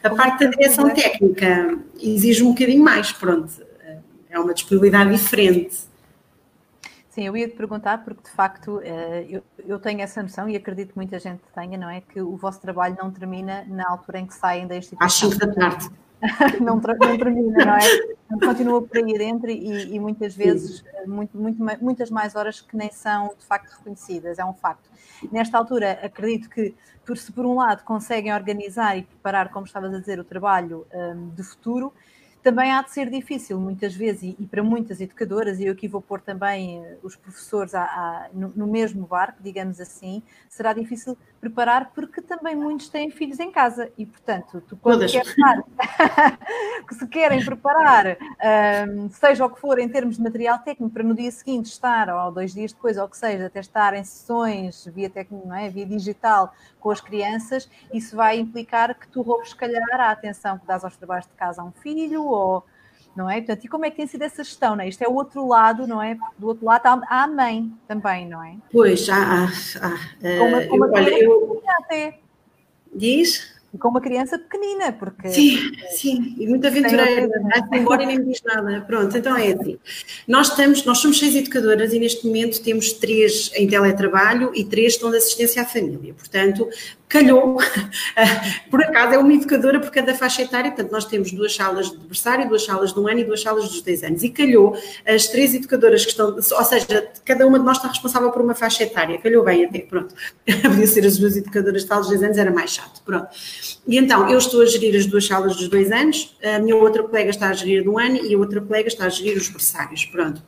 A 0.01 0.09
parte 0.09 0.45
da 0.45 0.51
direção 0.51 0.89
técnica 0.89 1.77
exige 2.01 2.43
um 2.43 2.53
bocadinho 2.53 2.83
mais, 2.83 3.11
pronto, 3.11 3.51
é 4.29 4.39
uma 4.39 4.53
disponibilidade 4.53 5.11
diferente. 5.11 5.90
Sim, 7.11 7.25
eu 7.25 7.35
ia 7.35 7.45
te 7.45 7.55
perguntar, 7.55 8.05
porque 8.05 8.23
de 8.23 8.29
facto 8.29 8.79
eh, 8.81 9.25
eu, 9.29 9.43
eu 9.67 9.77
tenho 9.79 9.99
essa 9.99 10.23
noção 10.23 10.47
e 10.47 10.55
acredito 10.55 10.93
que 10.93 10.95
muita 10.95 11.19
gente 11.19 11.41
tenha, 11.53 11.77
não 11.77 11.89
é? 11.89 11.99
Que 11.99 12.21
o 12.21 12.37
vosso 12.37 12.61
trabalho 12.61 12.95
não 12.97 13.11
termina 13.11 13.65
na 13.67 13.85
altura 13.89 14.19
em 14.19 14.25
que 14.25 14.33
saem 14.33 14.65
da 14.65 14.77
instituição. 14.77 15.29
Às 15.29 15.35
5 15.35 15.45
da 15.45 15.53
tarde. 15.53 15.89
não, 16.61 16.75
não, 16.77 17.17
termina, 17.17 17.65
não 17.65 17.75
é? 17.75 18.45
Continua 18.45 18.81
por 18.81 18.97
aí 18.97 19.17
dentro 19.17 19.49
e, 19.49 19.93
e 19.93 19.99
muitas 19.99 20.33
vezes 20.33 20.85
muito, 21.05 21.37
muito, 21.37 21.61
muitas 21.83 22.09
mais 22.09 22.33
horas 22.33 22.61
que 22.61 22.77
nem 22.77 22.89
são 22.93 23.33
de 23.37 23.45
facto 23.45 23.73
reconhecidas, 23.77 24.39
é 24.39 24.45
um 24.45 24.53
facto. 24.53 24.89
Nesta 25.29 25.57
altura, 25.57 25.99
acredito 26.01 26.49
que 26.49 26.73
por, 27.05 27.17
se 27.17 27.29
por 27.29 27.45
um 27.45 27.55
lado 27.55 27.83
conseguem 27.83 28.33
organizar 28.33 28.97
e 28.97 29.03
preparar, 29.03 29.49
como 29.49 29.65
estavas 29.65 29.93
a 29.93 29.99
dizer, 29.99 30.17
o 30.17 30.23
trabalho 30.23 30.87
um, 30.93 31.27
de 31.29 31.43
futuro, 31.43 31.93
também 32.43 32.71
há 32.71 32.81
de 32.81 32.91
ser 32.91 33.09
difícil, 33.09 33.59
muitas 33.59 33.95
vezes, 33.95 34.23
e, 34.23 34.35
e 34.39 34.45
para 34.45 34.63
muitas 34.63 34.99
educadoras, 34.99 35.59
e 35.59 35.65
eu 35.65 35.73
aqui 35.73 35.87
vou 35.87 36.01
pôr 36.01 36.19
também 36.19 36.79
uh, 36.79 36.97
os 37.03 37.15
professores 37.15 37.75
a, 37.75 37.83
a, 37.83 38.29
no, 38.33 38.51
no, 38.55 38.67
mesmo 38.67 39.05
barco, 39.05 39.37
digamos 39.41 39.79
assim, 39.79 40.23
será 40.49 40.73
difícil 40.73 41.17
preparar, 41.39 41.91
porque 41.93 42.21
também 42.21 42.55
muitos 42.55 42.89
têm 42.89 43.11
filhos 43.11 43.39
em 43.39 43.51
casa, 43.51 43.91
e 43.97 44.05
portanto, 44.05 44.61
tu 44.67 44.75
quando 44.77 45.05
queres 45.07 45.33
que 46.87 46.95
se 46.95 47.07
querem 47.07 47.43
preparar, 47.45 48.17
um, 48.87 49.09
seja 49.09 49.45
o 49.45 49.49
que 49.49 49.59
for 49.59 49.77
em 49.77 49.87
termos 49.87 50.17
de 50.17 50.23
material 50.23 50.59
técnico, 50.59 50.91
para 50.93 51.03
no 51.03 51.13
dia 51.13 51.31
seguinte 51.31 51.67
estar, 51.67 52.09
ou 52.09 52.31
dois 52.31 52.53
dias 52.53 52.73
depois, 52.73 52.97
ou 52.97 53.05
o 53.05 53.09
que 53.09 53.17
seja, 53.17 53.45
até 53.45 53.59
estar 53.59 53.93
em 53.93 54.03
sessões 54.03 54.85
via 54.93 55.09
técnico, 55.09 55.51
é? 55.53 55.69
via 55.69 55.85
digital 55.85 56.53
com 56.79 56.89
as 56.89 56.99
crianças, 56.99 57.69
isso 57.93 58.15
vai 58.15 58.39
implicar 58.39 58.95
que 58.95 59.07
tu 59.07 59.21
roubes, 59.21 59.49
se 59.49 59.55
calhar, 59.55 59.99
a 59.99 60.09
atenção 60.11 60.57
que 60.57 60.65
dás 60.65 60.83
aos 60.83 60.97
trabalhos 60.97 61.27
de 61.27 61.33
casa 61.33 61.61
a 61.61 61.65
um 61.65 61.71
filho, 61.71 62.30
ou 62.31 62.65
não 63.15 63.29
é? 63.29 63.37
Portanto, 63.37 63.65
e 63.65 63.67
como 63.67 63.85
é 63.85 63.89
que 63.89 63.97
tem 63.97 64.07
sido 64.07 64.23
essa 64.23 64.43
gestão, 64.43 64.75
não 64.75 64.83
é? 64.83 64.87
Isto 64.87 65.03
é 65.03 65.07
o 65.07 65.13
outro 65.13 65.45
lado, 65.47 65.85
não 65.85 66.01
é? 66.01 66.17
Do 66.37 66.47
outro 66.47 66.65
lado 66.65 66.87
há 66.87 67.23
a 67.23 67.27
mãe 67.27 67.71
também, 67.87 68.27
não 68.27 68.43
é? 68.43 68.55
Pois, 68.71 69.07
há, 69.09 69.15
há, 69.15 69.45
há 69.45 70.37
como, 70.37 70.67
como 70.67 70.85
eu, 70.85 70.93
olha, 70.93 71.23
eu... 71.23 71.63
até. 71.79 72.19
Diz? 72.93 73.60
E 73.73 73.77
com 73.77 73.87
uma 73.87 74.01
criança 74.01 74.37
pequenina, 74.37 74.91
porque. 74.91 75.29
Sim, 75.29 75.57
sim, 75.91 76.35
e 76.37 76.47
muito 76.47 76.67
aventureira, 76.67 77.27
vai-se 77.27 77.75
embora 77.75 78.03
e 78.03 78.05
nem 78.05 78.23
diz 78.23 78.41
nada. 78.43 78.81
Pronto, 78.81 79.17
então 79.17 79.35
é 79.35 79.53
assim. 79.53 79.77
Nós, 80.27 80.49
estamos, 80.49 80.83
nós 80.85 80.97
somos 80.97 81.19
seis 81.19 81.35
educadoras 81.35 81.93
e 81.93 81.99
neste 81.99 82.25
momento 82.25 82.61
temos 82.61 82.91
três 82.93 83.49
em 83.55 83.67
teletrabalho 83.67 84.51
e 84.53 84.65
três 84.65 84.93
estão 84.93 85.09
de 85.09 85.17
assistência 85.17 85.61
à 85.61 85.65
família. 85.65 86.13
Portanto, 86.13 86.67
calhou, 87.11 87.57
por 88.71 88.81
acaso 88.81 89.15
é 89.15 89.17
uma 89.17 89.33
educadora 89.33 89.79
por 89.79 89.91
cada 89.91 90.15
faixa 90.15 90.43
etária, 90.43 90.71
portanto 90.71 90.91
nós 90.91 91.05
temos 91.05 91.31
duas 91.31 91.53
salas 91.53 91.91
de 91.91 91.97
berçário, 91.97 92.47
duas 92.47 92.63
salas 92.63 92.93
de 92.93 92.99
um 92.99 93.07
ano 93.07 93.19
e 93.19 93.23
duas 93.25 93.41
salas 93.41 93.67
dos 93.67 93.81
10 93.81 94.03
anos, 94.03 94.23
e 94.23 94.29
calhou 94.29 94.77
as 95.05 95.27
três 95.27 95.53
educadoras 95.53 96.05
que 96.05 96.11
estão, 96.11 96.33
ou 96.33 96.63
seja, 96.63 97.11
cada 97.25 97.45
uma 97.45 97.59
de 97.59 97.65
nós 97.65 97.77
está 97.77 97.89
responsável 97.89 98.31
por 98.31 98.41
uma 98.41 98.55
faixa 98.55 98.83
etária, 98.83 99.17
calhou 99.17 99.43
bem 99.43 99.65
até, 99.65 99.79
pronto, 99.79 100.15
podia 100.63 100.87
ser 100.87 101.05
as 101.05 101.17
duas 101.17 101.35
educadoras 101.35 101.83
de 101.83 101.89
dos 101.89 102.09
10 102.09 102.23
anos, 102.23 102.37
era 102.37 102.51
mais 102.51 102.71
chato, 102.71 103.01
pronto. 103.03 103.27
E 103.87 103.97
então, 103.97 104.29
eu 104.29 104.37
estou 104.37 104.61
a 104.61 104.65
gerir 104.65 104.95
as 104.95 105.05
duas 105.05 105.25
salas 105.25 105.55
dos 105.55 105.67
dois 105.67 105.91
anos, 105.91 106.35
a 106.43 106.59
minha 106.59 106.75
outra 106.75 107.03
colega 107.03 107.29
está 107.29 107.49
a 107.49 107.53
gerir 107.53 107.83
do 107.83 107.97
ano 107.97 108.17
e 108.17 108.33
a 108.33 108.37
outra 108.37 108.61
colega 108.61 108.87
está 108.87 109.05
a 109.05 109.09
gerir 109.09 109.37
os 109.37 109.49
berçários, 109.49 110.05
pronto. 110.05 110.41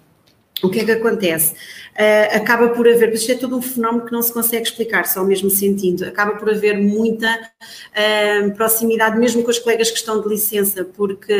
O 0.61 0.69
que 0.69 0.79
é 0.79 0.85
que 0.85 0.91
acontece? 0.91 1.53
Uh, 1.93 2.37
acaba 2.37 2.69
por 2.69 2.87
haver, 2.87 3.13
isto 3.13 3.31
é 3.31 3.35
todo 3.35 3.55
um 3.55 3.61
fenómeno 3.61 4.05
que 4.05 4.11
não 4.11 4.21
se 4.23 4.33
consegue 4.33 4.63
explicar, 4.63 5.05
só 5.05 5.23
mesmo 5.23 5.47
sentindo, 5.47 6.03
acaba 6.05 6.33
por 6.35 6.49
haver 6.49 6.75
muita 6.75 7.27
uh, 7.29 8.51
proximidade, 8.55 9.15
mesmo 9.19 9.43
com 9.43 9.51
as 9.51 9.59
colegas 9.59 9.91
que 9.91 9.97
estão 9.97 10.19
de 10.19 10.27
licença, 10.27 10.83
porque, 10.83 11.35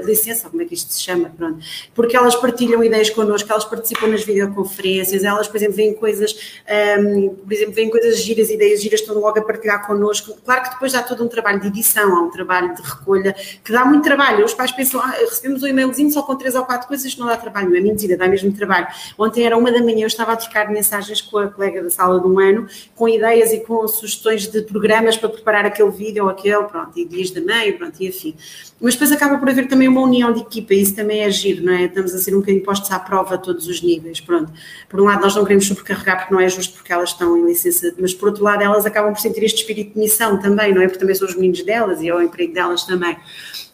de 0.00 0.06
licença, 0.06 0.48
como 0.48 0.62
é 0.62 0.66
que 0.66 0.74
isto 0.74 0.92
se 0.92 1.02
chama, 1.02 1.32
pronto, 1.36 1.58
porque 1.96 2.16
elas 2.16 2.36
partilham 2.36 2.84
ideias 2.84 3.10
connosco, 3.10 3.50
elas 3.50 3.64
participam 3.64 4.06
nas 4.06 4.22
videoconferências, 4.22 5.24
elas, 5.24 5.48
por 5.48 5.56
exemplo, 5.56 5.74
veem 5.74 5.94
coisas, 5.94 6.32
um, 6.32 6.72
ehm, 6.72 7.28
por 7.30 7.52
exemplo, 7.52 7.74
veem 7.74 7.90
coisas 7.90 8.20
giras, 8.20 8.50
ideias 8.50 8.80
giras, 8.80 9.00
estão 9.00 9.18
logo 9.18 9.36
a 9.36 9.42
partilhar 9.42 9.84
connosco, 9.84 10.38
claro 10.44 10.62
que 10.62 10.70
depois 10.70 10.94
há 10.94 11.02
todo 11.02 11.24
um 11.24 11.28
trabalho 11.28 11.60
de 11.60 11.66
edição, 11.66 12.16
há 12.16 12.22
um 12.22 12.30
trabalho 12.30 12.72
de 12.72 12.82
recolha, 12.82 13.34
que 13.64 13.72
dá 13.72 13.84
muito 13.84 14.04
trabalho, 14.04 14.44
os 14.44 14.54
pais 14.54 14.70
pensam, 14.70 15.00
ah, 15.00 15.16
recebemos 15.28 15.60
um 15.64 15.66
e-mailzinho 15.66 16.10
só 16.12 16.22
com 16.22 16.36
três 16.36 16.54
ou 16.54 16.64
quatro 16.64 16.86
coisas, 16.86 17.16
não 17.16 17.26
dá 17.26 17.36
trabalho, 17.36 17.68
não 17.68 17.76
é 17.76 17.80
mentira, 17.80 18.16
dá 18.16 18.28
mesmo 18.28 18.47
trabalho. 18.52 18.86
Ontem 19.18 19.44
era 19.44 19.56
uma 19.56 19.72
da 19.72 19.80
manhã, 19.80 20.02
eu 20.02 20.06
estava 20.06 20.32
a 20.32 20.36
trocar 20.36 20.70
mensagens 20.70 21.20
com 21.20 21.38
a 21.38 21.48
colega 21.48 21.82
da 21.82 21.90
sala 21.90 22.24
um 22.26 22.38
ano, 22.38 22.66
com 22.94 23.08
ideias 23.08 23.52
e 23.52 23.60
com 23.60 23.86
sugestões 23.88 24.46
de 24.46 24.62
programas 24.62 25.16
para 25.16 25.28
preparar 25.28 25.64
aquele 25.64 25.90
vídeo 25.90 26.24
ou 26.24 26.30
aquele, 26.30 26.64
pronto, 26.64 26.98
e 26.98 27.04
dias 27.04 27.30
da 27.30 27.40
mãe, 27.40 27.72
pronto, 27.72 27.94
e 28.00 28.08
afim. 28.08 28.34
Mas 28.80 28.94
depois 28.94 29.10
acaba 29.12 29.38
por 29.38 29.48
haver 29.48 29.68
também 29.68 29.88
uma 29.88 30.00
união 30.00 30.32
de 30.32 30.40
equipa, 30.40 30.74
e 30.74 30.82
isso 30.82 30.94
também 30.94 31.20
é 31.20 31.30
giro, 31.30 31.64
não 31.64 31.72
é? 31.72 31.84
Estamos 31.84 32.14
a 32.14 32.18
ser 32.18 32.34
um 32.34 32.40
bocadinho 32.40 32.62
postos 32.64 32.90
à 32.90 32.98
prova 32.98 33.34
a 33.34 33.38
todos 33.38 33.66
os 33.66 33.82
níveis, 33.82 34.20
pronto. 34.20 34.52
Por 34.88 35.00
um 35.00 35.04
lado, 35.04 35.22
nós 35.22 35.34
não 35.34 35.42
queremos 35.42 35.66
sobrecarregar 35.66 36.18
porque 36.18 36.34
não 36.34 36.40
é 36.40 36.48
justo 36.48 36.74
porque 36.74 36.92
elas 36.92 37.10
estão 37.10 37.36
em 37.36 37.46
licença, 37.46 37.94
mas 37.98 38.14
por 38.14 38.28
outro 38.28 38.44
lado, 38.44 38.62
elas 38.62 38.86
acabam 38.86 39.12
por 39.12 39.20
sentir 39.20 39.44
este 39.44 39.60
espírito 39.60 39.94
de 39.94 39.98
missão 39.98 40.38
também, 40.40 40.74
não 40.74 40.82
é? 40.82 40.86
Porque 40.86 41.00
também 41.00 41.14
são 41.14 41.26
os 41.26 41.34
meninos 41.34 41.62
delas 41.62 42.00
e 42.00 42.08
é 42.08 42.14
o 42.14 42.22
emprego 42.22 42.52
delas 42.52 42.84
também. 42.84 43.16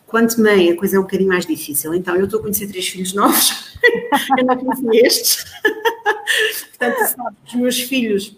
Quanto 0.06 0.40
mãe, 0.40 0.70
a 0.70 0.76
coisa 0.76 0.96
é 0.96 0.99
um 0.99 1.02
bocadinho 1.02 1.28
mais 1.28 1.46
difícil. 1.46 1.94
Então, 1.94 2.14
eu 2.16 2.25
estou 2.25 2.38
a 2.38 2.42
conhecer 2.42 2.68
três 2.68 2.87
filhos 2.88 3.12
novos, 3.14 3.75
eu 4.38 4.44
não 4.44 4.56
conheci 4.56 5.06
estes. 5.06 5.44
Portanto, 6.70 6.99
sabe, 7.08 7.37
os 7.46 7.54
meus 7.54 7.80
filhos 7.80 8.37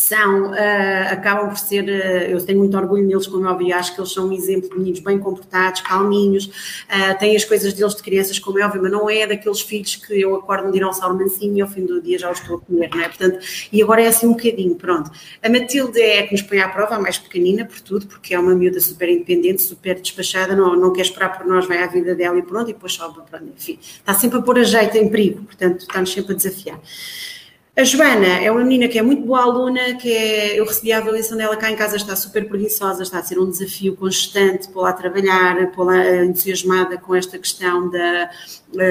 são, 0.00 0.50
uh, 0.50 1.12
acabam 1.12 1.50
por 1.50 1.58
ser, 1.58 1.84
uh, 1.84 2.30
eu 2.30 2.42
tenho 2.42 2.58
muito 2.58 2.74
orgulho 2.74 3.06
neles, 3.06 3.26
como 3.26 3.46
é 3.46 3.50
óbvio, 3.50 3.76
acho 3.76 3.94
que 3.94 4.00
eles 4.00 4.10
são 4.10 4.28
um 4.28 4.32
exemplo 4.32 4.70
de 4.70 4.78
meninos 4.78 5.00
bem 5.00 5.18
comportados, 5.18 5.82
calminhos, 5.82 6.46
uh, 6.46 7.18
têm 7.18 7.36
as 7.36 7.44
coisas 7.44 7.74
deles 7.74 7.94
de 7.94 8.02
crianças, 8.02 8.38
como 8.38 8.58
é 8.58 8.64
óbvio, 8.64 8.80
mas 8.80 8.90
não 8.90 9.10
é 9.10 9.26
daqueles 9.26 9.60
filhos 9.60 9.96
que 9.96 10.18
eu 10.18 10.34
acordo 10.34 10.68
um 10.68 10.70
dinossauro 10.70 11.18
mansinho 11.18 11.58
e 11.58 11.60
ao 11.60 11.68
fim 11.68 11.84
do 11.84 12.00
dia 12.00 12.18
já 12.18 12.30
os 12.30 12.40
estou 12.40 12.56
a 12.56 12.60
comer, 12.60 12.88
não 12.94 13.02
é? 13.02 13.08
Portanto, 13.08 13.40
e 13.70 13.82
agora 13.82 14.00
é 14.00 14.06
assim 14.06 14.26
um 14.26 14.32
bocadinho, 14.32 14.74
pronto. 14.74 15.10
A 15.42 15.48
Matilde 15.50 16.00
é 16.00 16.22
que 16.22 16.32
nos 16.32 16.42
põe 16.42 16.60
à 16.60 16.68
prova, 16.70 16.94
a 16.94 16.98
mais 16.98 17.18
pequenina, 17.18 17.66
por 17.66 17.80
tudo, 17.82 18.06
porque 18.06 18.32
é 18.32 18.38
uma 18.38 18.54
miúda 18.54 18.80
super 18.80 19.06
independente, 19.06 19.60
super 19.60 20.00
despachada, 20.00 20.56
não, 20.56 20.74
não 20.76 20.94
quer 20.94 21.02
esperar 21.02 21.36
por 21.36 21.46
nós, 21.46 21.66
vai 21.66 21.82
à 21.82 21.86
vida 21.86 22.14
dela 22.14 22.38
e 22.38 22.42
pronto, 22.42 22.70
e 22.70 22.72
depois 22.72 22.94
sobe, 22.94 23.20
pronto, 23.28 23.52
enfim, 23.54 23.78
está 23.82 24.14
sempre 24.14 24.38
a 24.38 24.42
pôr 24.42 24.58
a 24.58 24.64
jeito 24.64 24.96
em 24.96 25.10
perigo, 25.10 25.42
portanto, 25.42 25.80
está-nos 25.80 26.10
sempre 26.10 26.32
a 26.32 26.36
desafiar. 26.36 26.80
A 27.80 27.84
Joana 27.84 28.42
é 28.42 28.50
uma 28.50 28.60
menina 28.60 28.88
que 28.88 28.98
é 28.98 29.02
muito 29.02 29.22
boa 29.22 29.40
aluna, 29.40 29.94
que 29.94 30.12
é, 30.12 30.60
eu 30.60 30.66
recebi 30.66 30.92
a 30.92 30.98
avaliação 30.98 31.34
dela 31.34 31.56
cá 31.56 31.70
em 31.70 31.76
casa, 31.76 31.96
está 31.96 32.14
super 32.14 32.46
preguiçosa, 32.46 33.02
está 33.02 33.20
a 33.20 33.22
ser 33.22 33.38
um 33.38 33.48
desafio 33.48 33.96
constante 33.96 34.68
pô-la 34.68 34.90
a 34.90 34.92
trabalhar, 34.92 35.72
pô-la 35.72 36.26
entusiasmada 36.26 36.98
com 36.98 37.14
esta 37.14 37.38
questão 37.38 37.88
de 37.88 38.28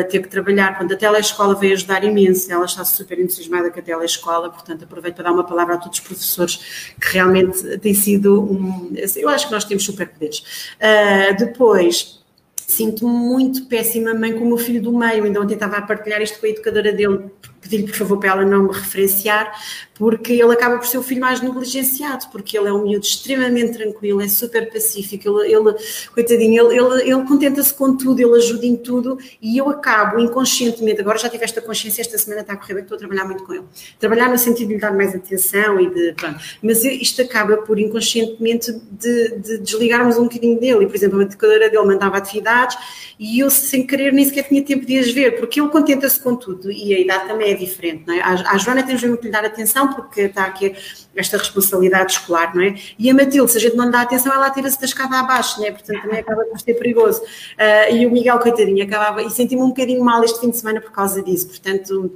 ter 0.06 0.24
que 0.24 0.28
trabalhar. 0.28 0.76
Quando 0.76 0.94
a 0.94 0.98
telescola 0.98 1.54
veio 1.54 1.74
ajudar 1.74 2.04
imenso, 2.04 2.52
ela 2.52 2.66
está 2.66 2.84
super 2.84 3.20
entusiasmada 3.20 3.70
com 3.70 3.80
a 3.80 3.84
telescola, 3.84 4.50
portanto 4.50 4.86
aproveito 4.86 5.14
para 5.14 5.26
dar 5.26 5.34
uma 5.34 5.44
palavra 5.44 5.76
a 5.76 5.78
todos 5.78 6.00
os 6.00 6.04
professores, 6.04 6.94
que 7.00 7.14
realmente 7.14 7.78
tem 7.78 7.94
sido 7.94 8.42
um... 8.42 8.92
Eu 9.16 9.30
acho 9.30 9.46
que 9.46 9.54
nós 9.54 9.66
temos 9.66 9.86
superpoderes. 9.86 10.40
Uh, 10.82 11.38
depois 11.38 12.20
sinto-me 12.56 13.12
muito 13.12 13.66
péssima 13.66 14.14
mãe 14.14 14.32
com 14.32 14.46
o 14.46 14.48
meu 14.48 14.58
filho 14.58 14.82
do 14.82 14.96
meio. 14.98 15.24
Ainda 15.24 15.42
ontem 15.42 15.56
estava 15.56 15.78
a 15.78 15.82
partilhar 15.82 16.22
isto 16.22 16.40
com 16.40 16.46
a 16.46 16.50
educadora 16.50 16.92
dele, 16.92 17.26
pedi-lhe 17.70 17.88
por 17.88 17.96
favor 17.96 18.18
para 18.18 18.30
ela 18.30 18.46
não 18.46 18.64
me 18.64 18.74
referenciar, 18.74 19.52
porque 20.00 20.32
ele 20.32 20.54
acaba 20.54 20.78
por 20.78 20.88
ser 20.88 20.98
o 20.98 21.04
filho 21.04 21.20
mais 21.20 21.42
negligenciado, 21.42 22.28
porque 22.32 22.58
ele 22.58 22.70
é 22.70 22.74
um 22.74 22.84
miúdo 22.84 23.06
extremamente 23.06 23.74
tranquilo, 23.74 24.22
é 24.22 24.30
super 24.30 24.72
pacífico, 24.72 25.42
ele, 25.42 25.54
ele 25.54 25.76
coitadinho, 26.14 26.72
ele, 26.72 26.80
ele, 26.80 27.12
ele 27.12 27.24
contenta-se 27.26 27.74
com 27.74 27.98
tudo, 27.98 28.22
ele 28.22 28.34
ajuda 28.38 28.66
em 28.66 28.78
tudo 28.78 29.18
e 29.42 29.58
eu 29.58 29.70
acabo 29.70 30.18
inconscientemente, 30.18 31.02
agora 31.02 31.18
já 31.18 31.28
tive 31.28 31.44
esta 31.44 31.62
consciência, 31.62 32.02
esta 32.02 32.18
semana 32.18 32.42
está 32.42 32.54
a 32.54 32.56
correr 32.56 32.76
bem, 32.76 32.84
estou 32.84 32.96
a 32.96 33.00
trabalhar 33.00 33.26
muito 33.26 33.44
com 33.44 33.54
ele. 33.54 33.66
Trabalhar 34.00 34.30
no 34.30 34.38
sentido 34.38 34.70
de 34.70 34.76
lhe 34.76 34.80
dar 34.80 34.94
mais 34.94 35.14
atenção 35.14 35.78
e 35.82 35.90
de, 35.90 36.14
pronto, 36.14 36.40
mas 36.64 36.86
isto 36.86 37.22
acaba 37.22 37.58
por 37.58 37.78
inconscientemente 37.78 38.72
de, 38.72 39.36
de 39.36 39.58
desligarmos 39.58 40.18
um 40.18 40.24
bocadinho 40.24 40.58
dele, 40.58 40.86
e 40.86 40.88
por 40.88 40.96
exemplo 40.96 41.20
a 41.20 41.24
educadora 41.24 41.70
dele 41.70 41.86
mandava 41.86 42.16
atividades 42.16 42.78
e 43.20 43.40
eu 43.40 43.50
sem 43.50 43.86
querer 43.86 44.14
nem 44.14 44.24
sequer 44.24 44.48
tinha 44.48 44.64
tempo 44.64 44.86
de 44.86 44.98
as 44.98 45.12
ver, 45.12 45.38
porque 45.38 45.60
ele 45.60 45.68
contenta-se 45.68 46.18
com 46.18 46.38
tudo 46.38 46.72
e 46.72 46.94
a 46.94 47.00
idade 47.00 47.28
também 47.28 47.52
é 47.52 47.54
diferente, 47.54 48.04
não 48.08 48.14
é? 48.14 48.22
À, 48.22 48.58
Joana 48.58 48.82
temos 48.82 49.02
mesmo 49.02 49.18
que 49.18 49.26
lhe 49.26 49.32
dar 49.32 49.44
atenção 49.44 49.89
porque 49.94 50.22
está 50.22 50.46
aqui 50.46 50.76
esta 51.16 51.38
responsabilidade 51.38 52.14
escolar, 52.14 52.56
não 52.56 52.64
é? 52.64 52.76
E 52.98 53.10
a 53.10 53.14
Matilde, 53.14 53.52
se 53.52 53.58
a 53.58 53.62
gente 53.62 53.76
não 53.76 53.86
lhe 53.86 53.92
dá 53.92 54.02
atenção, 54.02 54.34
ela 54.34 54.50
tira-se 54.50 54.80
da 54.80 54.86
escada 54.86 55.20
abaixo, 55.20 55.60
não 55.60 55.68
é? 55.68 55.72
Portanto 55.72 56.02
também 56.02 56.20
acaba 56.20 56.44
por 56.46 56.60
ser 56.60 56.74
perigoso. 56.76 57.22
Uh, 57.22 57.96
e 57.96 58.06
o 58.06 58.12
Miguel, 58.12 58.40
coitadinho, 58.40 58.84
acabava, 58.84 59.22
e 59.22 59.30
senti-me 59.30 59.62
um 59.62 59.70
bocadinho 59.70 60.04
mal 60.04 60.24
este 60.24 60.40
fim 60.40 60.50
de 60.50 60.58
semana 60.58 60.82
por 60.82 60.92
causa 60.92 61.22
disso, 61.22 61.48
portanto 61.48 62.12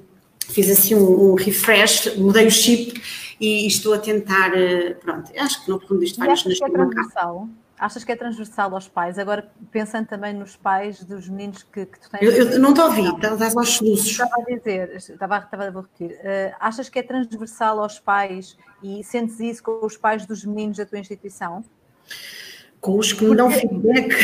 fiz 0.50 0.70
assim 0.70 0.96
um, 0.96 1.32
um 1.32 1.36
refresh, 1.36 2.16
mudei 2.18 2.48
o 2.48 2.52
chip 2.52 3.02
e 3.44 3.68
estou 3.68 3.94
a 3.94 4.00
tentar, 4.00 4.52
uh, 4.52 4.96
pronto, 5.02 5.30
acho 5.38 5.66
que 5.66 5.70
no 5.70 5.78
fundo 5.82 6.02
isto 6.02 6.18
vai-nos 6.18 6.46
nascer 6.46 6.70
uma 6.70 6.90
casa. 6.90 7.50
Achas 7.78 8.06
que 8.06 8.12
é 8.14 8.16
transversal 8.16 8.74
aos 8.74 8.88
pais? 8.88 9.20
Agora, 9.20 9.52
pensando 9.70 10.08
também 10.08 10.34
nos 10.34 10.56
pais 10.56 11.04
dos 11.04 11.28
meninos 11.28 11.64
que, 11.64 11.86
que 11.86 12.00
tu 12.00 12.10
tens. 12.10 12.22
Eu, 12.22 12.52
eu 12.52 12.60
não 12.60 12.74
te 12.74 12.80
ouvi, 12.80 13.02
estás 13.02 13.58
aos 13.58 13.70
soluços. 13.70 14.12
Estava 14.12 14.36
a 14.38 14.46
dizer, 14.46 14.96
estava, 14.96 15.38
estava 15.40 15.64
a 15.64 15.70
repetir. 15.70 16.12
Uh, 16.12 16.56
achas 16.58 16.88
que 16.88 17.00
é 17.00 17.04
transversal 17.04 17.82
aos 17.82 18.00
pais 18.00 18.56
e 18.82 19.04
sentes 19.04 19.38
isso 19.42 19.62
com 19.62 19.86
os 19.86 19.98
pais 19.98 20.26
dos 20.26 20.46
meninos 20.46 20.78
da 20.78 20.86
tua 20.86 21.00
instituição? 21.00 21.66
Com 22.80 22.98
os 22.98 23.12
que 23.12 23.26
me 23.26 23.36
dão 23.36 23.52
feedback. 23.52 24.16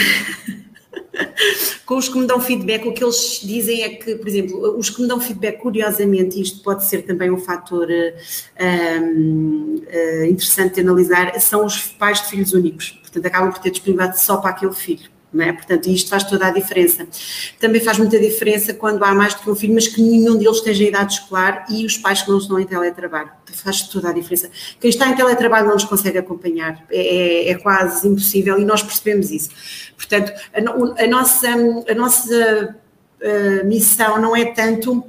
com 1.86 1.98
os 1.98 2.08
que 2.08 2.18
me 2.18 2.26
dão 2.26 2.40
feedback, 2.40 2.88
o 2.88 2.94
que 2.94 3.04
eles 3.04 3.42
dizem 3.44 3.84
é 3.84 3.90
que, 3.90 4.16
por 4.16 4.28
exemplo, 4.28 4.78
os 4.78 4.90
que 4.90 5.02
me 5.02 5.08
dão 5.08 5.20
feedback, 5.20 5.60
curiosamente, 5.60 6.42
isto 6.42 6.62
pode 6.64 6.86
ser 6.86 7.04
também 7.04 7.30
um 7.32 7.38
fator 7.38 7.88
um, 7.90 9.76
uh, 9.76 10.26
interessante 10.26 10.76
de 10.76 10.82
analisar, 10.82 11.40
são 11.40 11.66
os 11.66 11.82
pais 11.88 12.22
de 12.22 12.30
filhos 12.30 12.54
únicos. 12.54 12.92
Portanto, 13.02 13.26
acabam 13.26 13.52
por 13.52 13.60
ter 13.60 13.72
disponibilidade 13.72 14.22
só 14.22 14.38
para 14.38 14.52
aquele 14.52 14.74
filho. 14.74 15.19
Não 15.32 15.46
é? 15.46 15.54
Portanto, 15.54 15.88
isto 15.88 16.10
faz 16.10 16.24
toda 16.24 16.48
a 16.48 16.52
diferença. 16.52 17.08
Também 17.60 17.80
faz 17.82 18.00
muita 18.00 18.20
diferença 18.20 18.74
quando 18.74 19.04
há 19.04 19.14
mais 19.14 19.36
do 19.36 19.42
que 19.42 19.50
um 19.50 19.56
filho, 19.56 19.76
mas 19.76 19.88
que 19.88 20.02
nenhum 20.02 20.38
deles 20.38 20.58
esteja 20.58 20.84
em 20.84 20.88
idade 20.88 21.14
escolar 21.14 21.66
e 21.70 21.86
os 21.86 21.98
pais 21.98 22.24
que 22.24 22.30
não 22.30 22.40
estão 22.40 22.60
em 22.60 22.66
teletrabalho. 22.66 23.30
Faz 23.54 23.84
toda 23.84 24.10
a 24.10 24.14
diferença. 24.14 24.50
Quem 24.80 24.90
está 24.90 25.08
em 25.08 25.16
teletrabalho 25.16 25.68
não 25.68 25.74
nos 25.76 25.84
consegue 25.84 26.18
acompanhar, 26.18 26.84
é, 26.90 27.48
é, 27.48 27.52
é 27.52 27.56
quase 27.56 28.08
impossível 28.08 28.58
e 28.58 28.66
nós 28.66 28.82
percebemos 28.82 29.30
isso. 29.30 29.50
Portanto, 29.96 30.32
a, 30.54 31.04
a 31.04 31.08
nossa, 31.08 31.48
a 31.48 31.94
nossa 31.94 32.76
a 33.22 33.64
missão 33.66 34.20
não 34.22 34.36
é 34.36 34.46
tanto 34.46 35.04
eh, 35.04 35.09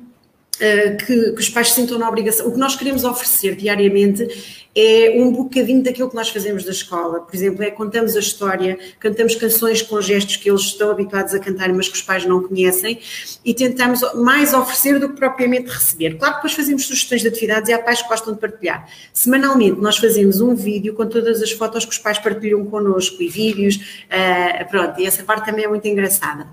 que, 0.61 1.33
que, 1.33 1.40
os 1.40 1.49
pais 1.49 1.69
se 1.69 1.76
sintam 1.76 1.99
na 1.99 2.09
obrigação. 2.09 2.47
O 2.47 2.52
que 2.52 2.59
nós 2.59 2.76
queremos 2.76 3.05
oferecer 3.05 3.57
diariamente 3.57 4.29
é 4.75 5.17
um 5.17 5.33
bocadinho 5.33 5.83
daquilo 5.83 6.09
que 6.09 6.14
nós 6.14 6.29
fazemos 6.29 6.64
da 6.64 6.71
escola. 6.71 7.21
Por 7.21 7.35
exemplo, 7.35 7.62
é 7.62 7.71
contamos 7.71 8.14
a 8.14 8.21
história, 8.21 8.79
cantamos 9.00 9.35
canções 9.35 9.83
com 9.83 10.00
gestos 10.00 10.37
que 10.37 10.49
eles 10.49 10.61
estão 10.61 10.90
habituados 10.90 11.35
a 11.35 11.40
cantar, 11.40 11.73
mas 11.73 11.88
que 11.88 11.95
os 11.95 12.02
pais 12.02 12.25
não 12.25 12.43
conhecem, 12.43 13.00
e 13.45 13.52
tentamos 13.52 14.00
mais 14.14 14.55
oferecer 14.55 14.99
do 15.00 15.09
que 15.09 15.17
propriamente 15.17 15.71
receber. 15.71 16.17
Claro 16.19 16.35
que 16.35 16.40
depois 16.40 16.52
fazemos 16.52 16.87
sugestões 16.87 17.23
de 17.23 17.29
atividades 17.29 17.69
e 17.69 17.73
há 17.73 17.79
pais 17.79 18.02
que 18.02 18.09
gostam 18.09 18.35
de 18.35 18.38
partilhar. 18.38 18.88
Semanalmente 19.12 19.81
nós 19.81 19.97
fazemos 19.97 20.40
um 20.40 20.55
vídeo 20.55 20.95
com 20.95 21.07
todas 21.07 21.43
as 21.43 21.50
fotos 21.50 21.85
que 21.85 21.93
os 21.93 21.99
pais 21.99 22.19
partilham 22.19 22.64
connosco 22.67 23.21
e 23.23 23.29
vídeos, 23.29 23.76
uh, 23.76 24.71
pronto, 24.71 25.00
e 25.00 25.07
essa 25.07 25.25
parte 25.25 25.47
também 25.47 25.64
é 25.64 25.69
muito 25.69 25.87
engraçada. 25.88 26.47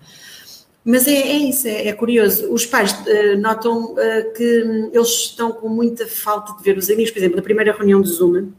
Mas 0.88 1.06
é, 1.06 1.16
é 1.16 1.38
isso, 1.38 1.68
é, 1.68 1.88
é, 1.88 1.92
curioso. 1.92 2.50
Os 2.50 2.66
pais 2.66 2.94
uh, 2.94 3.38
notam 3.38 3.92
uh, 3.92 4.34
que 4.34 4.90
eles 4.94 5.10
estão 5.10 5.52
com 5.52 5.68
muita 5.68 6.08
falta 6.08 6.56
de 6.56 6.64
ver 6.64 6.78
os 6.78 6.90
amigos. 6.90 7.12
Por 7.12 7.18
exemplo, 7.18 7.36
na 7.36 7.44
primeira 7.44 7.74
reunião 7.74 8.00
do 8.00 8.08
Zoom, 8.08 8.54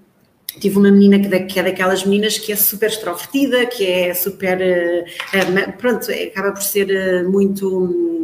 tive 0.60 0.76
uma 0.76 0.90
menina 0.90 1.18
que, 1.18 1.40
que, 1.46 1.58
é 1.58 1.62
daquelas 1.62 2.04
meninas 2.04 2.36
que 2.36 2.52
é 2.52 2.56
super 2.56 2.90
extrovertida, 2.90 3.64
que 3.64 3.86
é 3.86 4.12
super. 4.12 4.58
Uh, 4.58 5.72
pronto, 5.78 6.12
acaba 6.12 6.52
por 6.52 6.60
ser 6.62 7.24
muito. 7.26 8.22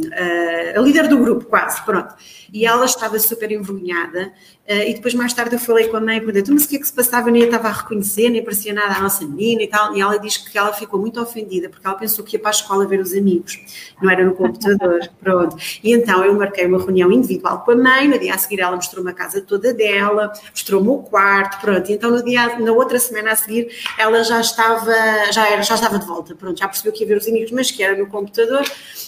a 0.75 0.79
líder 0.79 1.07
do 1.07 1.17
grupo, 1.17 1.45
quase, 1.45 1.83
pronto. 1.83 2.13
E 2.53 2.63
ela 2.63 2.85
estava 2.85 3.17
super 3.17 3.51
envergonhada 3.51 4.31
Uh, 4.64 4.64
e 4.67 4.93
depois, 4.95 5.13
mais 5.13 5.31
tarde, 5.31 5.55
eu 5.55 5.59
falei 5.59 5.87
com 5.87 5.97
a 5.97 6.01
mãe, 6.01 6.19
perguntei, 6.19 6.43
mas 6.51 6.63
o 6.63 6.67
que 6.67 6.77
é 6.77 6.79
que 6.79 6.87
se 6.87 6.93
passava? 6.93 7.29
Eu 7.29 7.33
nem 7.33 7.43
estava 7.43 7.67
a 7.67 7.71
reconhecer, 7.71 8.29
nem 8.29 8.43
parecia 8.43 8.73
nada 8.73 8.95
a 8.95 8.99
nossa 8.99 9.23
menina 9.23 9.61
e 9.61 9.67
tal. 9.67 9.95
E 9.95 10.01
ela 10.01 10.17
diz 10.17 10.37
que 10.37 10.57
ela 10.57 10.73
ficou 10.73 10.99
muito 10.99 11.21
ofendida, 11.21 11.69
porque 11.69 11.85
ela 11.85 11.95
pensou 11.95 12.25
que 12.25 12.35
ia 12.35 12.39
para 12.39 12.49
a 12.49 12.51
escola 12.51 12.87
ver 12.87 12.99
os 12.99 13.13
amigos, 13.13 13.59
não 14.01 14.09
era 14.09 14.25
no 14.25 14.33
computador. 14.33 15.07
Pronto. 15.21 15.55
E 15.83 15.93
então 15.93 16.25
eu 16.25 16.33
marquei 16.33 16.65
uma 16.65 16.79
reunião 16.79 17.11
individual 17.11 17.59
com 17.59 17.71
a 17.71 17.75
mãe, 17.75 18.07
no 18.07 18.17
dia 18.17 18.33
a 18.33 18.37
seguir 18.37 18.59
ela 18.59 18.75
mostrou-me 18.75 19.11
a 19.11 19.13
casa 19.13 19.39
toda 19.39 19.71
dela, 19.73 20.33
mostrou-me 20.49 20.89
o 20.89 20.97
quarto, 20.97 21.61
pronto. 21.61 21.89
E 21.89 21.93
então 21.93 22.09
no 22.09 22.23
dia, 22.23 22.57
na 22.57 22.71
outra 22.71 22.99
semana 22.99 23.31
a 23.31 23.35
seguir, 23.35 23.69
ela 23.97 24.23
já 24.23 24.41
estava, 24.41 24.93
já, 25.31 25.47
era, 25.47 25.61
já 25.61 25.75
estava 25.75 25.99
de 25.99 26.05
volta, 26.05 26.35
pronto, 26.35 26.57
já 26.57 26.67
percebeu 26.67 26.91
que 26.91 27.03
ia 27.03 27.07
ver 27.07 27.17
os 27.17 27.27
amigos, 27.27 27.51
mas 27.51 27.69
que 27.69 27.83
era 27.83 27.95
no 27.97 28.07
computador. 28.07 28.63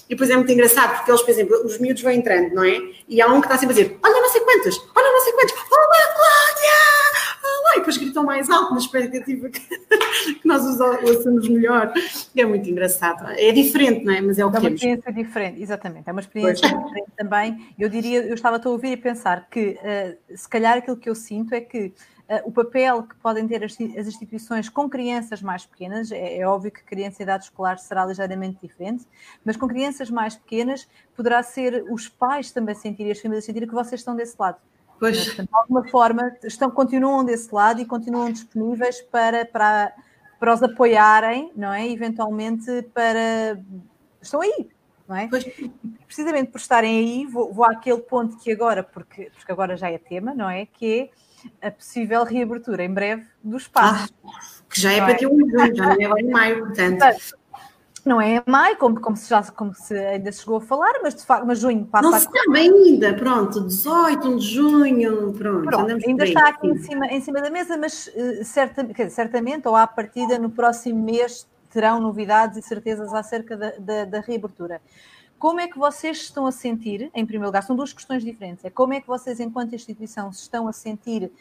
E 0.10 0.16
depois 0.16 0.30
é 0.30 0.36
muito 0.36 0.52
engraçado, 0.52 0.96
porque 0.96 1.12
eles, 1.12 1.22
por 1.22 1.32
exemplo, 1.32 1.66
os 1.66 1.78
miúdos 1.80 2.02
vão 2.02 2.12
entrando, 2.12 2.54
não 2.54 2.64
é? 2.64 2.80
E 3.10 3.22
há 3.22 3.28
um 3.28 3.42
que 3.42 3.48
está 3.48 3.58
sempre 3.58 3.74
a 3.74 3.78
dizer, 3.78 3.98
olha 4.04 4.22
não 4.22 4.30
sei 4.30 4.42
quantas, 4.42 4.78
olha 4.96 5.12
não 5.12 5.22
sei 5.22 5.34
quantas, 5.34 5.47
olá 5.72 6.04
Cláudia! 6.16 7.38
Olá! 7.44 7.72
E 7.75 7.80
depois 7.80 7.98
gritam 7.98 8.24
mais 8.24 8.50
alto 8.50 8.72
na 8.72 8.80
expectativa 8.80 9.50
que, 9.50 9.60
que 9.60 10.48
nós 10.48 10.66
os 10.66 10.80
ouçamos 10.80 11.48
melhor. 11.48 11.94
É 12.36 12.46
muito 12.46 12.70
engraçado. 12.70 13.25
É 13.30 13.51
diferente, 13.51 14.04
não 14.04 14.13
é? 14.13 14.22
Mas 14.22 14.38
é 14.38 14.46
o 14.46 14.51
que 14.51 14.58
É 14.58 14.60
uma 14.60 14.70
experiência 14.70 15.13
diferente, 15.13 15.62
exatamente. 15.62 16.10
É 16.10 16.12
uma 16.12 16.22
experiência 16.22 16.70
pois. 16.70 16.84
diferente 16.84 17.12
também. 17.16 17.74
Eu 17.80 17.89
diria, 17.89 18.24
eu 18.24 18.34
estava 18.34 18.62
a 18.63 18.70
ouvir 18.70 18.92
e 18.92 18.98
pensar 18.98 19.48
que 19.50 19.80
uh, 19.80 20.38
se 20.38 20.50
calhar 20.50 20.77
aquilo 20.77 20.98
que 20.98 21.10
eu 21.10 21.16
sinto 21.16 21.54
é 21.54 21.62
que 21.62 21.94
Uh, 22.27 22.44
o 22.44 22.51
papel 22.51 23.04
que 23.04 23.16
podem 23.16 23.48
ter 23.48 23.63
as, 23.63 23.72
as, 23.72 24.06
instituições 24.06 24.68
com 24.68 24.89
crianças 24.89 25.42
mais 25.42 25.66
pequenas, 25.66 26.12
é, 26.12 26.39
é, 26.39 26.46
óbvio 26.46 26.70
que 26.70 26.84
criança 26.84 27.22
em 27.22 27.24
idade 27.24 27.46
escolar 27.46 27.77
será 27.77 28.06
ligeiramente 28.06 28.60
diferente, 28.62 29.06
mas 29.46 29.56
com 29.56 29.66
crianças 29.66 30.10
mais 30.10 30.36
pequenas 30.36 30.89
poderá 31.16 31.42
ser 31.42 31.86
os 31.89 32.10
pais 32.10 32.51
também 32.51 32.75
sentirem, 32.75 33.13
as 33.13 33.22
famílias 33.22 33.46
sentirem 33.46 33.66
que 33.66 33.74
vocês 33.74 34.01
estão 34.01 34.13
desse 34.13 34.36
lado. 34.38 34.58
Pois. 35.00 35.36
De 35.36 35.48
alguma 35.51 35.88
forma, 35.88 36.36
estão, 36.44 36.70
continuam 36.72 37.24
desse 37.24 37.54
lado 37.54 37.82
e 37.82 37.86
continuam 37.86 38.32
disponíveis 38.32 39.01
para, 39.01 39.46
para, 39.46 39.94
para 40.39 40.54
os 40.54 40.63
apoiarem, 40.63 41.51
não 41.56 41.74
é? 41.74 41.89
Eventualmente 41.89 42.84
para. 42.94 43.60
Estão 44.22 44.42
aí, 44.42 44.70
não 45.08 45.16
é? 45.16 45.27
Pois. 45.27 45.46
Precisamente 46.06 46.51
por 46.51 46.60
estarem 46.60 46.98
aí, 46.98 47.25
vou, 47.25 47.54
vou 47.54 47.66
àquele 47.66 48.01
ponto 48.01 48.38
que 48.38 48.51
agora, 48.51 48.82
porque, 48.82 49.32
porque 49.36 49.51
agora 49.51 49.77
já 49.77 49.89
é 49.89 49.98
tema, 49.98 50.34
não 50.34 50.50
é? 50.50 50.66
Que 50.66 51.12
é 51.62 51.68
a 51.68 51.72
possível 51.72 52.24
reabertura 52.24 52.84
em 52.84 52.94
breve 52.94 53.25
dos 53.44 53.63
espaços. 53.63 54.13
Ah, 54.25 54.39
que 54.70 54.82
já 54.82 54.92
é 54.92 55.00
para 55.00 55.16
ter 55.16 55.27
um 55.27 55.50
já 55.50 55.96
não 55.96 56.18
é 56.18 56.22
em 56.22 56.30
maio, 56.30 56.60
portanto. 56.66 57.04
Não 58.08 58.22
é 58.22 58.42
maio, 58.46 58.78
como, 58.78 59.00
como, 59.00 59.16
se 59.16 59.30
já, 59.30 59.44
como 59.44 59.74
se 59.74 59.96
ainda 59.98 60.32
chegou 60.32 60.58
a 60.58 60.62
falar, 60.62 60.94
mas 61.04 61.14
de 61.14 61.24
facto, 61.24 61.46
mas 61.46 61.60
junho 61.60 61.86
passa 61.86 62.10
Não 62.10 62.18
se 62.18 62.26
sabe 62.26 62.60
ainda, 62.60 63.14
pronto, 63.14 63.62
18 63.62 64.38
de 64.38 64.46
junho, 64.46 65.34
pronto. 65.34 65.66
pronto 65.66 65.92
ainda 66.08 66.24
está 66.24 66.48
aqui 66.50 66.68
em 66.68 66.78
cima, 66.78 67.06
em 67.08 67.22
cima 67.22 67.42
da 67.42 67.50
mesa, 67.50 67.78
mas 67.78 68.08
uh, 68.08 68.44
certa, 68.44 68.84
dizer, 68.84 69.10
certamente, 69.10 69.68
ou 69.68 69.76
à 69.76 69.86
partida, 69.86 70.40
no 70.40 70.50
próximo 70.50 71.04
mês 71.04 71.48
terão 71.70 72.00
novidades 72.00 72.58
e 72.58 72.62
certezas 72.62 73.14
acerca 73.14 73.56
da, 73.56 73.74
da, 73.78 74.06
da 74.06 74.20
reabertura. 74.22 74.82
Como 75.39 75.60
é 75.60 75.67
que 75.67 75.77
vocês 75.77 76.17
estão 76.17 76.48
a 76.48 76.51
sentir, 76.51 77.12
em 77.13 77.25
primeiro 77.25 77.48
lugar, 77.48 77.62
são 77.62 77.75
duas 77.75 77.94
questões 77.94 78.24
diferentes. 78.24 78.65
É 78.65 78.70
como 78.70 78.94
é 78.94 79.01
que 79.01 79.08
vocês, 79.08 79.39
enquanto 79.39 79.75
instituição, 79.75 80.32
se 80.32 80.41
estão 80.41 80.67
a 80.67 80.74
sentir 80.74 81.32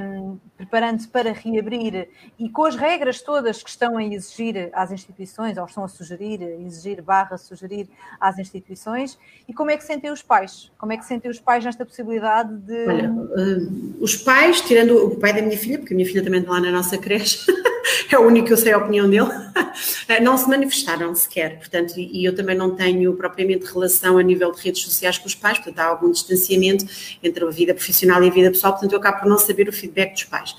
um, 0.00 0.38
preparando-se 0.56 1.08
para 1.08 1.32
reabrir 1.32 2.08
e 2.38 2.48
com 2.48 2.64
as 2.64 2.76
regras 2.76 3.20
todas 3.20 3.62
que 3.62 3.70
estão 3.70 3.96
a 3.96 4.04
exigir 4.04 4.70
às 4.72 4.92
instituições, 4.92 5.58
ou 5.58 5.64
estão 5.64 5.84
a 5.84 5.88
sugerir, 5.88 6.42
exigir 6.42 7.02
barra 7.02 7.36
sugerir 7.36 7.88
às 8.20 8.38
instituições, 8.38 9.18
e 9.48 9.52
como 9.52 9.70
é 9.70 9.76
que 9.76 9.84
sentem 9.84 10.12
os 10.12 10.22
pais? 10.22 10.70
Como 10.78 10.92
é 10.92 10.96
que 10.96 11.04
sentem 11.04 11.30
os 11.30 11.40
pais 11.40 11.64
nesta 11.64 11.84
possibilidade 11.84 12.54
de. 12.58 12.86
Olha, 12.86 13.10
uh, 13.10 13.96
os 14.00 14.16
pais, 14.16 14.60
tirando 14.60 15.06
o 15.06 15.16
pai 15.16 15.32
da 15.32 15.42
minha 15.42 15.58
filha, 15.58 15.78
porque 15.78 15.92
a 15.92 15.96
minha 15.96 16.08
filha 16.08 16.22
também 16.22 16.40
está 16.40 16.52
lá 16.52 16.60
na 16.60 16.70
nossa 16.70 16.96
creche, 16.96 17.50
é 18.10 18.18
o 18.18 18.26
único 18.26 18.46
que 18.46 18.52
eu 18.52 18.56
sei 18.56 18.72
a 18.72 18.78
opinião 18.78 19.08
dele, 19.08 19.28
não 20.22 20.36
se 20.36 20.48
manifestaram 20.48 21.14
sequer, 21.14 21.58
portanto, 21.58 21.94
e 21.96 22.24
eu 22.24 22.34
também 22.34 22.56
não 22.56 22.74
tenho 22.74 23.12
propriamente 23.14 23.66
relação 23.66 24.18
a 24.18 24.22
nível 24.22 24.52
de 24.52 24.60
redes 24.60 24.82
sociais 24.82 25.18
com 25.18 25.26
os 25.26 25.34
pais, 25.34 25.58
portanto 25.58 25.78
há 25.78 25.84
algum 25.84 26.10
distanciamento 26.10 26.86
entre 27.22 27.44
a 27.44 27.50
vida 27.50 27.74
profissional 27.74 28.22
e 28.22 28.28
a 28.28 28.30
vida 28.30 28.50
pessoal, 28.50 28.72
portanto 28.72 28.92
eu 28.92 28.98
acabo 28.98 29.20
por 29.20 29.28
não 29.28 29.38
saber 29.38 29.68
o 29.68 29.72
feedback 29.72 30.12
dos 30.12 30.24
pais. 30.24 30.54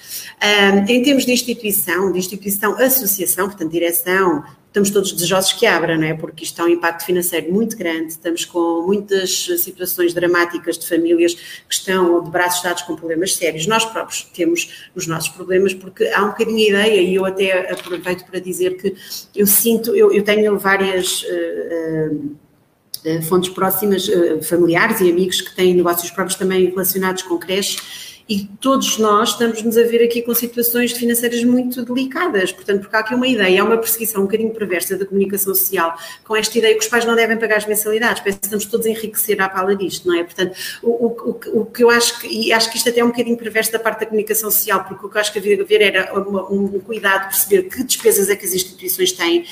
Em 0.87 1.01
termos 1.03 1.25
de 1.25 1.31
instituição, 1.31 2.11
de 2.11 2.19
instituição, 2.19 2.77
associação, 2.77 3.47
portanto 3.47 3.71
direção, 3.71 4.43
estamos 4.75 4.89
todos 4.89 5.13
desejosos 5.13 5.53
que 5.53 5.65
abra, 5.65 5.97
não 5.97 6.05
é? 6.05 6.13
Porque 6.13 6.43
isto 6.43 6.57
tem 6.57 6.65
um 6.65 6.67
impacto 6.67 7.05
financeiro 7.05 7.51
muito 7.51 7.77
grande, 7.77 8.11
estamos 8.11 8.43
com 8.43 8.83
muitas 8.85 9.45
situações 9.57 10.13
dramáticas 10.13 10.77
de 10.77 10.85
famílias 10.85 11.33
que 11.33 11.73
estão 11.73 12.21
de 12.21 12.29
braços 12.29 12.61
dados 12.61 12.81
com 12.81 12.93
problemas 12.93 13.35
sérios. 13.35 13.65
Nós 13.67 13.85
próprios 13.85 14.23
temos 14.33 14.89
os 14.93 15.07
nossos 15.07 15.29
problemas, 15.29 15.73
porque 15.73 16.05
há 16.09 16.21
um 16.23 16.27
bocadinho 16.27 16.57
a 16.57 16.81
ideia, 16.81 17.01
e 17.01 17.15
eu 17.15 17.23
até 17.23 17.71
aproveito 17.71 18.25
para 18.25 18.39
dizer 18.39 18.75
que 18.75 18.93
eu 19.33 19.47
sinto, 19.47 19.95
eu, 19.95 20.11
eu 20.11 20.23
tenho 20.23 20.57
várias. 20.59 21.23
Uh, 21.23 22.15
uh, 22.15 23.21
fontes 23.29 23.51
próximas, 23.51 24.09
familiares 24.49 24.99
e 24.99 25.11
amigos 25.11 25.39
que 25.39 25.55
têm 25.55 25.75
negócios 25.75 26.09
próprios 26.09 26.39
também 26.39 26.65
relacionados 26.65 27.21
com 27.21 27.37
creches 27.37 28.14
e 28.27 28.45
todos 28.59 28.97
nós 28.97 29.29
estamos-nos 29.29 29.77
a 29.77 29.83
ver 29.83 30.03
aqui 30.03 30.21
com 30.23 30.33
situações 30.33 30.91
financeiras 30.91 31.43
muito 31.43 31.85
delicadas, 31.85 32.51
portanto, 32.51 32.81
porque 32.81 32.95
há 32.95 32.99
aqui 32.99 33.13
uma 33.13 33.27
ideia, 33.27 33.61
há 33.61 33.63
uma 33.63 33.77
perseguição 33.77 34.21
um 34.21 34.25
bocadinho 34.25 34.51
perversa 34.51 34.97
da 34.97 35.05
comunicação 35.05 35.53
social, 35.53 35.95
com 36.23 36.35
esta 36.35 36.57
ideia 36.57 36.73
que 36.73 36.83
os 36.83 36.87
pais 36.87 37.05
não 37.05 37.15
devem 37.15 37.37
pagar 37.37 37.57
as 37.57 37.67
mensalidades, 37.67 38.21
parece 38.21 38.39
que 38.39 38.45
estamos 38.45 38.65
todos 38.65 38.87
a 38.87 38.89
enriquecer 38.89 39.39
à 39.39 39.47
pala 39.47 39.75
disto, 39.75 40.07
não 40.07 40.17
é? 40.17 40.23
Portanto, 40.23 40.57
o, 40.81 40.89
o, 40.89 41.39
o, 41.61 41.65
que 41.65 41.83
eu 41.83 41.91
acho 41.91 42.19
que, 42.19 42.27
e 42.27 42.51
acho 42.51 42.71
que 42.71 42.77
isto 42.77 42.89
até 42.89 43.01
é 43.01 43.03
um 43.03 43.09
bocadinho 43.09 43.37
perverso 43.37 43.71
da 43.71 43.77
parte 43.77 43.99
da 43.99 44.05
comunicação 44.07 44.49
social, 44.49 44.83
porque 44.85 45.05
o 45.05 45.09
que 45.09 45.17
eu 45.17 45.21
acho 45.21 45.31
que 45.31 45.37
havia 45.37 45.55
de 45.55 45.61
haver 45.61 45.81
era 45.81 46.13
uma, 46.19 46.51
um 46.51 46.79
cuidado 46.79 47.23
de 47.23 47.27
perceber 47.27 47.63
que 47.69 47.83
despesas 47.83 48.27
é 48.29 48.35
que 48.35 48.45
as 48.45 48.53
instituições 48.53 49.11
têm. 49.11 49.45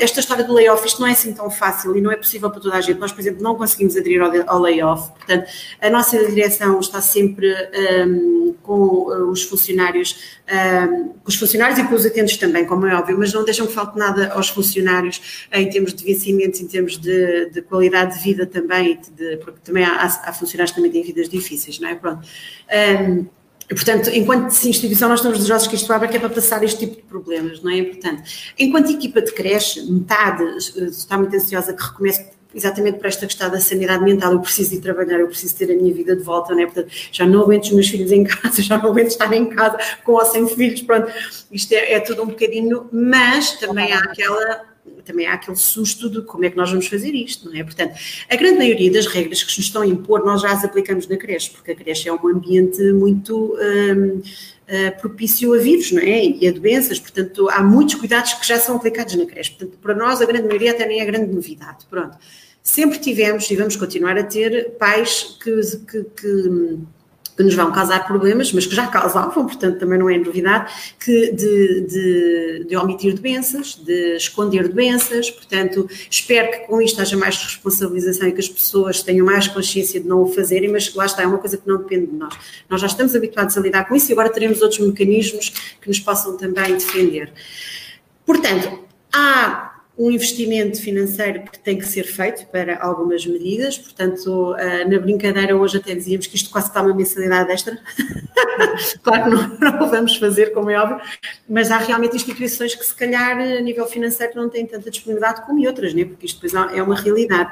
Esta 0.00 0.18
história 0.18 0.42
do 0.42 0.52
layoff, 0.52 0.84
isto 0.84 1.00
não 1.00 1.06
é 1.06 1.12
assim 1.12 1.32
tão 1.32 1.48
fácil 1.48 1.96
e 1.96 2.00
não 2.00 2.10
é 2.10 2.16
possível 2.16 2.50
para 2.50 2.60
toda 2.60 2.74
a 2.74 2.80
gente. 2.80 2.98
Nós, 2.98 3.12
por 3.12 3.20
exemplo, 3.20 3.40
não 3.40 3.54
conseguimos 3.54 3.96
aderir 3.96 4.20
ao, 4.20 4.32
ao 4.48 4.60
layoff, 4.60 5.10
portanto, 5.12 5.48
a 5.80 5.90
nossa 5.90 6.18
direção 6.26 6.80
está 6.80 7.00
sempre 7.00 7.54
um, 8.06 8.54
com 8.62 8.74
uh, 8.74 9.30
os 9.30 9.42
funcionários, 9.42 10.38
um, 10.48 11.08
com 11.08 11.28
os 11.28 11.36
funcionários 11.36 11.78
e 11.78 11.84
com 11.84 11.94
os 11.94 12.06
atendentes 12.06 12.36
também, 12.36 12.64
como 12.64 12.86
é 12.86 12.94
óbvio, 12.94 13.18
mas 13.18 13.32
não 13.32 13.44
deixam 13.44 13.66
que 13.66 13.72
falte 13.72 13.98
nada 13.98 14.32
aos 14.32 14.48
funcionários 14.48 15.46
em 15.52 15.68
termos 15.68 15.94
de 15.94 16.04
vencimentos, 16.04 16.60
em 16.60 16.66
termos 16.66 16.98
de, 16.98 17.50
de 17.50 17.62
qualidade 17.62 18.16
de 18.16 18.24
vida 18.24 18.46
também, 18.46 19.00
de, 19.16 19.36
porque 19.38 19.60
também 19.64 19.84
há, 19.84 20.04
há, 20.04 20.32
funcionários 20.32 20.70
que 20.70 20.76
também 20.76 20.90
têm 20.90 21.02
vidas 21.02 21.28
difíceis, 21.28 21.78
não 21.78 21.88
é? 21.88 21.94
Pronto. 21.94 22.26
Um, 23.08 23.26
Portanto, 23.70 24.10
enquanto 24.10 24.50
instituição, 24.66 25.08
nós 25.08 25.20
estamos 25.20 25.38
desejosos 25.38 25.68
que 25.68 25.76
isto 25.76 25.92
abra, 25.92 26.08
que 26.08 26.16
é 26.16 26.20
para 26.20 26.28
passar 26.28 26.62
este 26.64 26.80
tipo 26.80 26.96
de 26.96 27.02
problemas, 27.02 27.62
não 27.62 27.70
é? 27.70 27.80
Portanto, 27.84 28.20
enquanto 28.58 28.90
equipa 28.90 29.22
de 29.22 29.32
creche, 29.32 29.88
metade 29.88 30.42
uh, 30.42 30.86
está 30.86 31.16
muito 31.16 31.34
ansiosa 31.36 31.72
que 31.72 31.80
recomece 31.80 32.30
exatamente 32.54 32.98
para 32.98 33.08
esta 33.08 33.26
questão 33.26 33.50
da 33.50 33.60
sanidade 33.60 34.02
mental, 34.02 34.32
eu 34.32 34.40
preciso 34.40 34.74
ir 34.74 34.80
trabalhar, 34.80 35.20
eu 35.20 35.28
preciso 35.28 35.56
ter 35.56 35.70
a 35.72 35.76
minha 35.76 35.92
vida 35.92 36.16
de 36.16 36.22
volta, 36.22 36.54
né? 36.54 36.64
Portanto, 36.64 36.88
já 37.12 37.26
não 37.26 37.42
aguento 37.42 37.64
os 37.64 37.72
meus 37.72 37.88
filhos 37.88 38.12
em 38.12 38.24
casa, 38.24 38.60
já 38.62 38.78
não 38.78 38.90
aguento 38.90 39.08
estar 39.08 39.32
em 39.32 39.46
casa 39.46 39.78
com 40.04 40.12
ou 40.12 40.24
sem 40.24 40.46
filhos, 40.48 40.82
pronto, 40.82 41.10
isto 41.50 41.72
é, 41.72 41.94
é 41.94 42.00
tudo 42.00 42.22
um 42.22 42.26
bocadinho, 42.26 42.88
mas 42.92 43.52
também 43.58 43.92
há 43.92 43.98
aquela 43.98 44.70
também 45.04 45.26
há 45.26 45.34
aquele 45.34 45.56
susto 45.56 46.08
de 46.08 46.22
como 46.22 46.44
é 46.44 46.50
que 46.50 46.56
nós 46.56 46.70
vamos 46.70 46.86
fazer 46.86 47.14
isto, 47.14 47.48
não 47.48 47.56
é? 47.56 47.62
Portanto, 47.62 47.94
a 48.28 48.36
grande 48.36 48.58
maioria 48.58 48.90
das 48.92 49.06
regras 49.06 49.42
que 49.42 49.58
nos 49.58 49.66
estão 49.66 49.82
a 49.82 49.86
impor, 49.86 50.24
nós 50.24 50.40
já 50.40 50.52
as 50.52 50.64
aplicamos 50.64 51.06
na 51.06 51.16
creche, 51.16 51.50
porque 51.50 51.72
a 51.72 51.74
creche 51.74 52.08
é 52.08 52.12
um 52.12 52.28
ambiente 52.28 52.80
muito 52.92 53.56
um, 53.56 54.22
uh, 54.70 55.00
propício 55.00 55.52
a 55.54 55.58
vírus, 55.58 55.92
não 55.92 56.00
é? 56.00 56.24
E 56.24 56.48
a 56.48 56.52
doenças, 56.52 56.98
portanto, 56.98 57.48
há 57.50 57.62
muitos 57.62 57.96
cuidados 57.96 58.34
que 58.34 58.46
já 58.46 58.58
são 58.58 58.76
aplicados 58.76 59.14
na 59.14 59.26
creche. 59.26 59.50
Portanto, 59.50 59.78
para 59.82 59.94
nós, 59.94 60.22
a 60.22 60.24
grande 60.24 60.46
maioria 60.46 60.70
até 60.70 60.86
nem 60.86 61.00
é 61.00 61.04
grande 61.04 61.32
novidade. 61.32 61.86
Pronto. 61.88 62.16
Sempre 62.62 62.98
tivemos 62.98 63.50
e 63.50 63.56
vamos 63.56 63.76
continuar 63.76 64.16
a 64.18 64.22
ter 64.22 64.72
pais 64.78 65.36
que, 65.42 65.60
que, 65.86 66.04
que 66.04 66.78
que 67.36 67.42
nos 67.42 67.54
vão 67.54 67.72
causar 67.72 68.06
problemas, 68.06 68.52
mas 68.52 68.66
que 68.66 68.74
já 68.74 68.86
causavam, 68.86 69.46
portanto 69.46 69.78
também 69.78 69.98
não 69.98 70.10
é 70.10 70.18
novidade, 70.18 70.72
que 71.02 71.32
de, 71.32 71.80
de, 71.82 72.64
de, 72.68 72.76
omitir 72.76 73.14
doenças, 73.14 73.74
de 73.74 74.16
esconder 74.16 74.68
doenças, 74.68 75.30
portanto 75.30 75.88
espero 76.10 76.50
que 76.50 76.58
com 76.66 76.80
isto 76.80 77.00
haja 77.00 77.16
mais 77.16 77.36
responsabilização 77.36 78.28
e 78.28 78.32
que 78.32 78.40
as 78.40 78.48
pessoas 78.48 79.02
tenham 79.02 79.24
mais 79.24 79.48
consciência 79.48 80.00
de 80.00 80.06
não 80.06 80.22
o 80.22 80.26
fazerem, 80.26 80.70
mas 80.70 80.94
lá 80.94 81.06
está, 81.06 81.22
é 81.22 81.26
uma 81.26 81.38
coisa 81.38 81.56
que 81.56 81.66
não 81.66 81.78
depende 81.78 82.06
de 82.06 82.16
nós. 82.16 82.34
Nós 82.68 82.80
já 82.80 82.86
estamos 82.86 83.14
habituados 83.14 83.56
a 83.56 83.60
lidar 83.60 83.88
com 83.88 83.94
isso 83.94 84.10
e 84.10 84.12
agora 84.12 84.28
teremos 84.28 84.60
outros 84.62 84.80
mecanismos 84.80 85.50
que 85.80 85.88
nos 85.88 85.98
possam 85.98 86.36
também 86.36 86.74
defender. 86.74 87.32
Portanto, 88.26 88.80
há 89.12 89.69
um 90.00 90.10
investimento 90.10 90.80
financeiro 90.80 91.42
que 91.42 91.58
tem 91.58 91.76
que 91.76 91.84
ser 91.86 92.04
feito 92.04 92.46
para 92.46 92.82
algumas 92.82 93.26
medidas, 93.26 93.76
portanto, 93.76 94.56
ah, 94.58 94.88
na 94.88 94.98
brincadeira 94.98 95.54
hoje 95.54 95.76
até 95.76 95.94
dizíamos 95.94 96.26
que 96.26 96.36
isto 96.36 96.48
quase 96.48 96.68
está 96.68 96.80
uma 96.80 96.94
mensalidade 96.94 97.52
extra, 97.52 97.78
claro 99.04 99.24
que 99.24 99.28
não, 99.28 99.58
não 99.58 99.90
vamos 99.90 100.16
fazer, 100.16 100.54
como 100.54 100.70
é 100.70 100.80
óbvio, 100.80 100.98
mas 101.46 101.70
há 101.70 101.76
realmente 101.76 102.16
instituições 102.16 102.74
que 102.74 102.84
se 102.84 102.94
calhar 102.94 103.38
a 103.38 103.60
nível 103.60 103.86
financeiro 103.86 104.32
não 104.36 104.48
têm 104.48 104.64
tanta 104.64 104.90
disponibilidade 104.90 105.44
como 105.44 105.66
outras, 105.66 105.92
né? 105.92 106.06
porque 106.06 106.24
isto 106.24 106.40
depois 106.40 106.72
é 106.74 106.82
uma 106.82 106.96
realidade. 106.96 107.50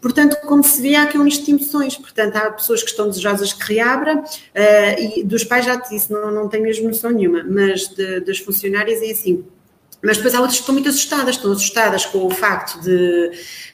Portanto, 0.00 0.36
como 0.46 0.62
se 0.62 0.80
vê, 0.80 0.94
há 0.94 1.02
aqui 1.02 1.18
um 1.18 1.26
de 1.26 1.50
emoções. 1.50 1.96
Portanto, 1.96 2.36
há 2.36 2.50
pessoas 2.52 2.82
que 2.82 2.90
estão 2.90 3.08
desejosas 3.08 3.52
que 3.52 3.74
reabra, 3.74 4.16
uh, 4.16 5.18
e 5.18 5.22
dos 5.24 5.44
pais 5.44 5.64
já 5.64 5.78
te 5.78 5.90
disse, 5.90 6.10
não, 6.10 6.30
não 6.30 6.48
tenho 6.48 6.62
mesmo 6.62 6.88
noção 6.88 7.10
nenhuma, 7.10 7.44
mas 7.44 7.88
de, 7.88 8.20
das 8.20 8.38
funcionárias 8.38 9.02
é 9.02 9.10
assim, 9.10 9.44
mas 10.02 10.16
depois 10.16 10.34
há 10.34 10.38
outras 10.38 10.56
que 10.56 10.62
estão 10.62 10.74
muito 10.74 10.88
assustadas, 10.88 11.36
estão 11.36 11.52
assustadas 11.52 12.06
com 12.06 12.26
o 12.26 12.30
facto 12.30 12.80
de 12.80 13.30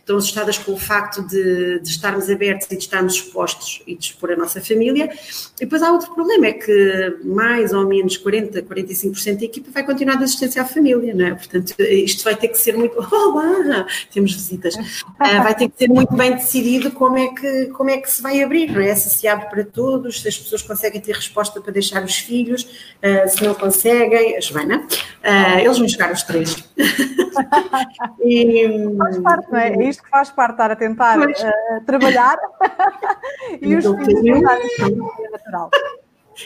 estão 0.07 0.19
assustadas 0.19 0.57
com 0.57 0.73
o 0.73 0.77
facto 0.77 1.21
de, 1.27 1.81
de, 1.81 1.89
estarmos 1.89 2.31
abertos 2.31 2.69
e 2.71 2.77
de 2.77 2.83
estarmos 2.83 3.15
expostos 3.15 3.83
e 3.89 3.97
de 3.97 4.05
expor 4.05 4.31
a 4.31 4.37
nossa 4.37 4.61
família. 4.61 5.11
E 5.57 5.65
depois 5.65 5.83
há 5.83 5.91
outro 5.91 6.15
problema, 6.15 6.47
é 6.47 6.53
que 6.53 7.17
mais 7.25 7.73
ou 7.73 7.85
menos 7.89 8.17
40, 8.17 8.63
45% 8.63 9.39
da 9.41 9.45
equipa 9.45 9.69
vai 9.73 9.85
continuar 9.85 10.15
de 10.15 10.23
assistência 10.23 10.63
à 10.63 10.65
família, 10.65 11.13
não 11.13 11.27
é? 11.27 11.35
Portanto, 11.35 11.75
isto 11.81 12.23
vai 12.23 12.37
ter 12.37 12.49
que 12.49 12.57
ser 12.57 12.77
muito. 12.77 12.97
Olá! 13.13 13.85
Temos 14.13 14.33
visitas. 14.33 14.77
Uh, 14.77 15.43
vai 15.43 15.57
ter 15.57 15.69
que 15.69 15.77
ser 15.77 15.89
muito 15.89 16.15
bem 16.15 16.37
decidido 16.37 16.93
como 16.93 17.19
é, 17.19 17.27
que, 17.29 17.67
como 17.67 17.91
é 17.91 17.99
que 17.99 18.09
se 18.09 18.23
vai 18.23 18.41
abrir, 18.41 18.71
não 18.71 18.81
é? 18.81 18.95
Se 18.95 19.11
se 19.11 19.27
abre 19.27 19.51
para 19.51 19.65
todos, 19.65 20.23
se 20.23 20.29
as 20.29 20.39
pessoas 20.39 20.63
conseguem 20.63 21.01
ter 21.01 21.17
resposta 21.17 21.61
para 21.61 21.73
deixar 21.73 22.05
os 22.05 22.17
filhos, 22.17 22.63
uh, 22.63 23.29
se 23.29 23.43
não 23.43 23.55
conseguem, 23.55 24.37
a 24.37 24.41
Joana, 24.41 24.87
uh, 24.87 25.59
eles 25.59 25.79
vão 25.79 25.89
jogar 25.89 26.13
os 26.13 26.23
três. 26.23 26.57
e, 28.25 28.69
faz 28.97 29.19
parte, 29.19 29.51
não 29.51 29.59
é? 29.59 29.96
Isto 29.97 30.03
que 30.03 30.11
faz 30.11 30.31
parte, 30.31 30.53
estar 30.53 30.71
a 30.71 30.77
tentar 30.77 31.19
uh, 31.19 31.85
trabalhar 31.85 32.39
e 33.61 33.75
os 33.75 33.85
filhos 33.85 34.23
tentarem 34.23 34.97
natural. 35.33 35.71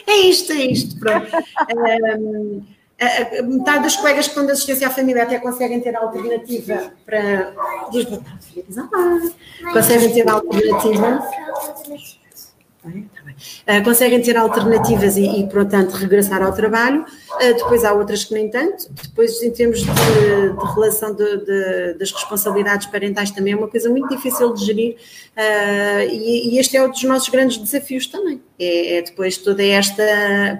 É 0.07 0.15
isto, 0.15 0.53
é 0.53 0.55
isto, 0.55 0.99
pronto. 0.99 1.27
um, 1.75 2.65
a, 2.99 3.39
a, 3.39 3.43
metade 3.43 3.83
das 3.83 3.95
colegas 3.97 4.25
que 4.25 4.31
estão 4.31 4.45
de 4.45 4.51
assistência 4.53 4.87
à 4.87 4.89
família 4.89 5.23
até 5.23 5.39
conseguem 5.39 5.81
ter 5.81 5.95
alternativa 5.95 6.93
para. 7.05 7.53
Diz 7.91 8.05
boa 8.05 8.21
tarde, 8.21 8.45
filha, 8.45 8.65
diz 8.67 9.73
Conseguem 9.73 10.13
ter 10.13 10.29
alternativa. 10.29 11.27
Uh, 12.83 13.83
conseguem 13.83 14.19
ter 14.21 14.35
alternativas 14.35 15.15
e, 15.15 15.23
e, 15.23 15.47
portanto, 15.47 15.91
regressar 15.91 16.41
ao 16.41 16.51
trabalho. 16.51 17.05
Uh, 17.35 17.53
depois 17.55 17.83
há 17.83 17.93
outras 17.93 18.23
que 18.23 18.33
nem 18.33 18.49
tanto. 18.49 18.91
Depois, 18.91 19.41
em 19.43 19.51
termos 19.51 19.81
de, 19.81 19.85
de 19.85 20.73
relação 20.73 21.13
de, 21.13 21.45
de, 21.45 21.93
das 21.99 22.11
responsabilidades 22.11 22.87
parentais, 22.87 23.29
também 23.29 23.53
é 23.53 23.55
uma 23.55 23.67
coisa 23.67 23.87
muito 23.87 24.09
difícil 24.09 24.51
de 24.53 24.65
gerir. 24.65 24.95
Uh, 25.37 26.09
e, 26.11 26.55
e, 26.55 26.59
este 26.59 26.75
é 26.75 26.83
um 26.83 26.89
dos 26.89 27.03
nossos 27.03 27.29
grandes 27.29 27.57
desafios 27.57 28.07
também. 28.07 28.41
É, 28.63 28.97
é, 28.97 29.01
depois 29.01 29.37
toda 29.37 29.63
esta. 29.63 30.03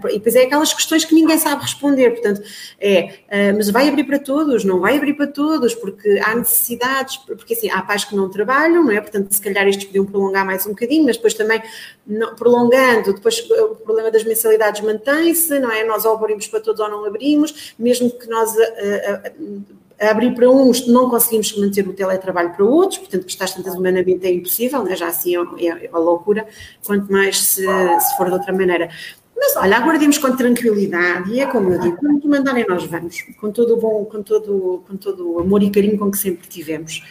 E 0.09 0.13
depois 0.13 0.35
é 0.35 0.41
aquelas 0.41 0.73
questões 0.73 1.05
que 1.05 1.13
ninguém 1.13 1.37
sabe 1.37 1.61
responder. 1.61 2.09
Portanto, 2.09 2.41
é, 2.79 3.03
uh, 3.03 3.55
mas 3.55 3.69
vai 3.69 3.87
abrir 3.87 4.05
para 4.05 4.17
todos, 4.17 4.63
não 4.65 4.79
vai 4.79 4.97
abrir 4.97 5.13
para 5.13 5.27
todos, 5.27 5.75
porque 5.75 6.19
há 6.25 6.35
necessidades, 6.35 7.17
porque 7.17 7.53
assim, 7.53 7.69
há 7.69 7.79
pais 7.83 8.03
que 8.03 8.15
não 8.15 8.27
trabalham, 8.27 8.83
não 8.83 8.91
é? 8.91 8.99
Portanto, 8.99 9.31
se 9.31 9.39
calhar 9.39 9.67
estes 9.67 9.85
podiam 9.85 10.03
prolongar 10.03 10.43
mais 10.43 10.65
um 10.65 10.71
bocadinho, 10.71 11.05
mas 11.05 11.15
depois 11.15 11.35
também, 11.35 11.61
não, 12.07 12.33
prolongando, 12.33 13.13
depois 13.13 13.39
o 13.51 13.75
problema 13.75 14.09
das 14.09 14.23
mensalidades 14.23 14.81
mantém-se, 14.81 15.59
não 15.59 15.71
é? 15.71 15.83
Nós 15.83 16.03
ou 16.03 16.15
abrimos 16.15 16.47
para 16.47 16.59
todos 16.59 16.81
ou 16.81 16.89
não 16.89 17.05
abrimos, 17.05 17.75
mesmo 17.77 18.09
que 18.09 18.27
nós. 18.27 18.51
Uh, 18.55 19.37
uh, 19.39 19.81
abrir 20.09 20.33
para 20.33 20.49
uns, 20.49 20.87
não 20.87 21.09
conseguimos 21.09 21.55
manter 21.57 21.87
o 21.87 21.93
teletrabalho 21.93 22.51
para 22.51 22.65
outros, 22.65 22.99
portanto, 22.99 23.23
prestar 23.23 23.49
tantas 23.49 23.75
humanamente 23.75 24.25
é 24.25 24.31
impossível, 24.31 24.83
né? 24.83 24.95
já 24.95 25.07
assim 25.07 25.35
é, 25.35 25.67
é, 25.67 25.89
uma 25.89 25.99
loucura, 25.99 26.47
quanto 26.83 27.11
mais 27.11 27.37
se, 27.37 27.61
se 27.65 28.17
for 28.17 28.27
de 28.27 28.33
outra 28.33 28.51
maneira. 28.51 28.89
Mas 29.35 29.55
olha, 29.57 29.77
aguardemos 29.77 30.17
com 30.17 30.35
tranquilidade 30.35 31.31
e 31.31 31.39
é 31.39 31.45
como 31.45 31.71
eu 31.71 31.79
digo, 31.79 31.97
quando 31.97 32.27
mandarem 32.27 32.65
nós 32.67 32.85
vamos, 32.85 33.21
com 33.39 33.51
todo 33.51 33.75
o 33.75 33.77
bom, 33.77 34.05
com 34.05 34.21
todo, 34.21 34.83
com 34.87 34.97
todo 34.97 35.33
o 35.33 35.39
amor 35.39 35.63
e 35.63 35.69
carinho 35.69 35.97
com 35.97 36.11
que 36.11 36.17
sempre 36.17 36.47
tivemos. 36.47 37.03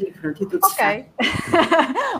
E 0.10 0.12
pronto, 0.12 0.42
e 0.42 0.46
tudo 0.46 0.66
Ok. 0.66 1.04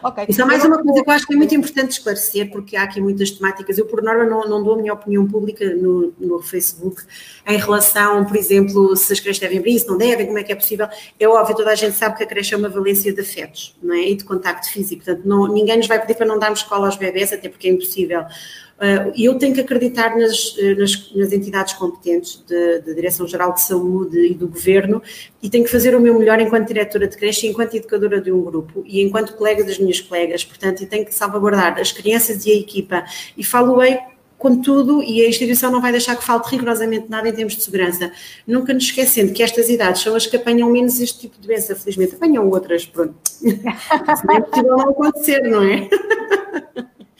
okay. 0.02 0.26
Isso 0.28 0.42
é 0.42 0.44
mais 0.44 0.64
uma 0.64 0.82
coisa 0.82 1.02
que 1.02 1.08
eu 1.08 1.14
acho 1.14 1.26
que 1.26 1.34
é 1.34 1.36
muito 1.36 1.54
importante 1.54 1.92
esclarecer, 1.92 2.50
porque 2.50 2.76
há 2.76 2.82
aqui 2.82 3.00
muitas 3.00 3.30
temáticas. 3.30 3.78
Eu, 3.78 3.86
por 3.86 4.02
norma, 4.02 4.24
não, 4.24 4.42
não 4.48 4.62
dou 4.62 4.74
a 4.74 4.76
minha 4.76 4.92
opinião 4.92 5.26
pública 5.26 5.74
no, 5.74 6.12
no 6.18 6.40
Facebook 6.42 7.02
em 7.46 7.56
relação, 7.56 8.24
por 8.24 8.36
exemplo, 8.36 8.96
se 8.96 9.12
as 9.12 9.20
creches 9.20 9.40
devem 9.40 9.58
abrir, 9.58 9.78
se 9.78 9.88
não 9.88 9.96
devem, 9.96 10.26
como 10.26 10.38
é 10.38 10.42
que 10.42 10.52
é 10.52 10.54
possível. 10.54 10.88
É 11.18 11.26
óbvio, 11.26 11.56
toda 11.56 11.70
a 11.70 11.74
gente 11.74 11.96
sabe 11.96 12.16
que 12.16 12.24
a 12.24 12.26
creche 12.26 12.54
é 12.54 12.56
uma 12.56 12.68
valência 12.68 13.12
de 13.12 13.20
afetos 13.20 13.76
não 13.82 13.94
é? 13.94 14.00
e 14.00 14.14
de 14.14 14.24
contacto 14.24 14.70
físico. 14.70 15.04
Portanto, 15.04 15.26
não, 15.26 15.46
ninguém 15.46 15.76
nos 15.76 15.86
vai 15.86 16.00
pedir 16.00 16.14
para 16.14 16.26
não 16.26 16.38
darmos 16.38 16.60
escola 16.60 16.86
aos 16.86 16.96
bebés, 16.96 17.32
até 17.32 17.48
porque 17.48 17.68
é 17.68 17.70
impossível. 17.72 18.24
Uh, 18.80 19.12
e 19.14 19.26
eu 19.26 19.36
tenho 19.36 19.54
que 19.54 19.60
acreditar 19.60 20.16
nas, 20.16 20.56
nas, 20.78 21.14
nas 21.14 21.32
entidades 21.32 21.74
competentes 21.74 22.42
da 22.48 22.92
Direção-Geral 22.94 23.52
de 23.52 23.60
Saúde 23.60 24.18
e 24.26 24.32
do 24.32 24.48
Governo 24.48 25.02
e 25.42 25.50
tenho 25.50 25.64
que 25.64 25.70
fazer 25.70 25.94
o 25.94 26.00
meu 26.00 26.18
melhor 26.18 26.40
enquanto 26.40 26.68
diretora 26.68 27.06
de 27.06 27.14
creche, 27.16 27.46
enquanto 27.46 27.74
educadora 27.74 28.20
de 28.20 28.32
um 28.32 28.42
grupo 28.42 28.82
e 28.86 29.02
enquanto 29.02 29.34
colega 29.34 29.62
das 29.62 29.78
minhas 29.78 30.00
colegas. 30.00 30.44
Portanto, 30.44 30.86
tenho 30.86 31.04
que 31.04 31.14
salvaguardar 31.14 31.78
as 31.78 31.92
crianças 31.92 32.46
e 32.46 32.52
a 32.52 32.54
equipa. 32.54 33.04
E 33.36 33.44
falo-ei 33.44 33.98
Contudo, 34.40 35.02
e 35.02 35.20
a 35.20 35.28
instituição 35.28 35.70
não 35.70 35.82
vai 35.82 35.92
deixar 35.92 36.16
que 36.16 36.24
falte 36.24 36.50
rigorosamente 36.52 37.10
nada 37.10 37.28
em 37.28 37.32
termos 37.32 37.54
de 37.54 37.62
segurança, 37.62 38.10
nunca 38.46 38.72
nos 38.72 38.84
esquecendo 38.84 39.34
que 39.34 39.42
estas 39.42 39.68
idades 39.68 40.00
são 40.00 40.16
as 40.16 40.26
que 40.26 40.34
apanham 40.34 40.70
menos 40.70 40.98
este 40.98 41.20
tipo 41.20 41.38
de 41.38 41.46
doença, 41.46 41.76
felizmente. 41.76 42.14
Apanham 42.14 42.48
outras, 42.48 42.86
pronto. 42.86 43.14
É 43.44 44.40
possível 44.40 44.78
não 44.78 44.88
acontecer, 44.88 45.42
não 45.42 45.62
é? 45.62 45.90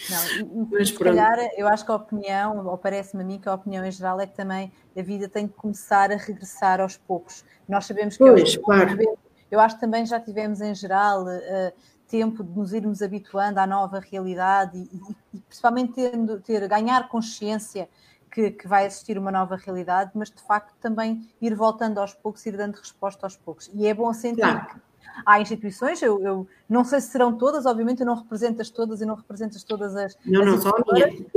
Não, 0.08 0.68
Mas 0.70 0.88
se 0.88 0.98
calhar 0.98 1.38
eu 1.56 1.68
acho 1.68 1.84
que 1.84 1.90
a 1.90 1.96
opinião, 1.96 2.66
ou 2.66 2.78
parece-me 2.78 3.22
a 3.22 3.26
mim 3.26 3.38
que 3.38 3.48
a 3.48 3.54
opinião 3.54 3.84
em 3.84 3.92
geral 3.92 4.20
é 4.20 4.26
que 4.26 4.34
também 4.34 4.72
a 4.96 5.02
vida 5.02 5.28
tem 5.28 5.46
que 5.46 5.54
começar 5.54 6.10
a 6.10 6.16
regressar 6.16 6.80
aos 6.80 6.96
poucos. 6.96 7.44
Nós 7.68 7.84
sabemos 7.86 8.16
que 8.16 8.24
pois, 8.24 8.56
claro. 8.56 8.96
eu 9.50 9.60
acho 9.60 9.74
que 9.74 9.80
também 9.80 10.06
já 10.06 10.18
tivemos 10.18 10.60
em 10.60 10.74
geral 10.74 11.24
uh, 11.24 11.72
tempo 12.08 12.42
de 12.42 12.58
nos 12.58 12.72
irmos 12.72 13.02
habituando 13.02 13.60
à 13.60 13.66
nova 13.66 14.00
realidade 14.00 14.78
e, 14.78 14.96
e, 14.96 15.16
e 15.38 15.40
principalmente 15.40 15.92
tendo, 15.92 16.40
ter, 16.40 16.66
ganhar 16.66 17.08
consciência 17.08 17.88
que, 18.30 18.50
que, 18.52 18.66
vai 18.66 18.86
existir 18.86 19.18
uma 19.18 19.30
nova 19.30 19.56
realidade, 19.56 20.12
mas 20.14 20.30
de 20.30 20.40
facto 20.42 20.74
também 20.80 21.28
ir 21.40 21.54
voltando 21.54 21.98
aos 21.98 22.14
poucos, 22.14 22.46
ir 22.46 22.56
dando 22.56 22.76
resposta 22.76 23.26
aos 23.26 23.36
poucos. 23.36 23.70
E 23.74 23.86
é 23.86 23.94
bom 23.94 24.12
sentir 24.12 24.40
claro. 24.40 24.66
que 24.66 24.89
há 25.24 25.40
instituições, 25.40 26.00
eu, 26.02 26.20
eu, 26.22 26.46
não 26.68 26.84
sei 26.84 27.00
se 27.00 27.08
serão 27.08 27.36
todas, 27.36 27.66
obviamente 27.66 28.00
eu 28.00 28.06
não 28.06 28.14
represento 28.14 28.60
as 28.60 28.70
todas 28.70 29.00
e 29.00 29.06
não 29.06 29.14
representas 29.14 29.62
todas 29.62 29.96
as. 29.96 30.16
Não, 30.24 30.42
as 30.42 30.46
não, 30.46 30.60
só 30.60 30.70
a 30.70 30.92
minha. 30.92 31.06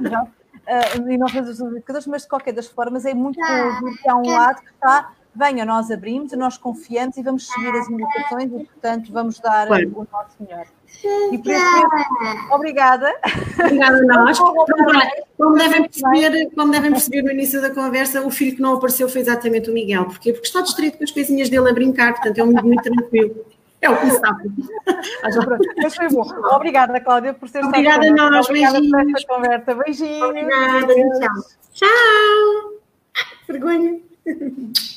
Não, 0.00 0.24
uh, 0.24 1.10
e 1.10 1.16
não 1.16 1.28
represento 1.28 1.66
os 1.66 1.72
educadores, 1.72 2.06
mas 2.06 2.22
de 2.22 2.28
qualquer 2.28 2.52
das 2.52 2.66
formas 2.66 3.06
é 3.06 3.14
muito 3.14 3.38
bom 3.40 3.94
que 4.02 4.08
há 4.08 4.16
um 4.16 4.28
lado 4.28 4.60
que 4.60 4.70
está. 4.70 5.12
Venha, 5.36 5.64
nós 5.64 5.90
abrimos 5.90 6.32
e 6.32 6.36
nós 6.36 6.56
confiamos 6.56 7.16
e 7.16 7.22
vamos 7.22 7.48
seguir 7.48 7.70
as 7.70 7.88
indicações 7.88 8.52
e, 8.52 8.64
portanto, 8.64 9.12
vamos 9.12 9.40
dar 9.40 9.66
claro. 9.66 9.92
o 9.94 10.06
nosso 10.10 10.36
melhor. 10.40 10.66
E 11.32 11.38
por 11.38 11.50
isso, 11.50 12.52
obrigada. 12.52 13.12
Obrigada 13.58 13.98
a 13.98 14.02
nós. 14.02 14.38
Como 14.38 15.54
devem, 15.54 15.82
perceber, 15.88 16.50
como 16.54 16.70
devem 16.72 16.90
perceber 16.92 17.22
no 17.22 17.32
início 17.32 17.60
da 17.60 17.70
conversa, 17.70 18.24
o 18.24 18.30
filho 18.30 18.54
que 18.54 18.62
não 18.62 18.74
apareceu 18.74 19.08
foi 19.08 19.20
exatamente 19.20 19.70
o 19.70 19.74
Miguel. 19.74 20.04
Porquê? 20.04 20.32
Porque 20.32 20.46
está 20.46 20.60
distraído 20.60 20.98
com 20.98 21.04
as 21.04 21.10
coisinhas 21.10 21.48
dele 21.48 21.68
a 21.68 21.72
brincar, 21.72 22.14
portanto 22.14 22.38
é 22.38 22.44
um 22.44 22.52
muito 22.52 22.82
tranquilo. 22.82 23.44
É 23.80 23.90
o 23.90 24.00
que 24.00 24.10
sabe. 24.12 24.50
Mas 25.82 25.94
foi 25.94 26.08
bom. 26.08 26.22
Obrigada, 26.54 26.98
Cláudia, 27.00 27.34
por 27.34 27.48
ser 27.48 27.62
Obrigada 27.64 28.06
a 28.06 28.10
nós. 28.10 28.48
Obrigada 28.48 28.80
beijinhos. 28.80 29.02
por 29.02 29.16
esta 29.16 29.34
conversa. 29.34 29.74
Beijinhos. 29.74 30.22
Obrigada, 30.22 30.94
tchau. 30.94 31.42
Tchau. 31.72 32.80
Vergonha. 33.46 34.00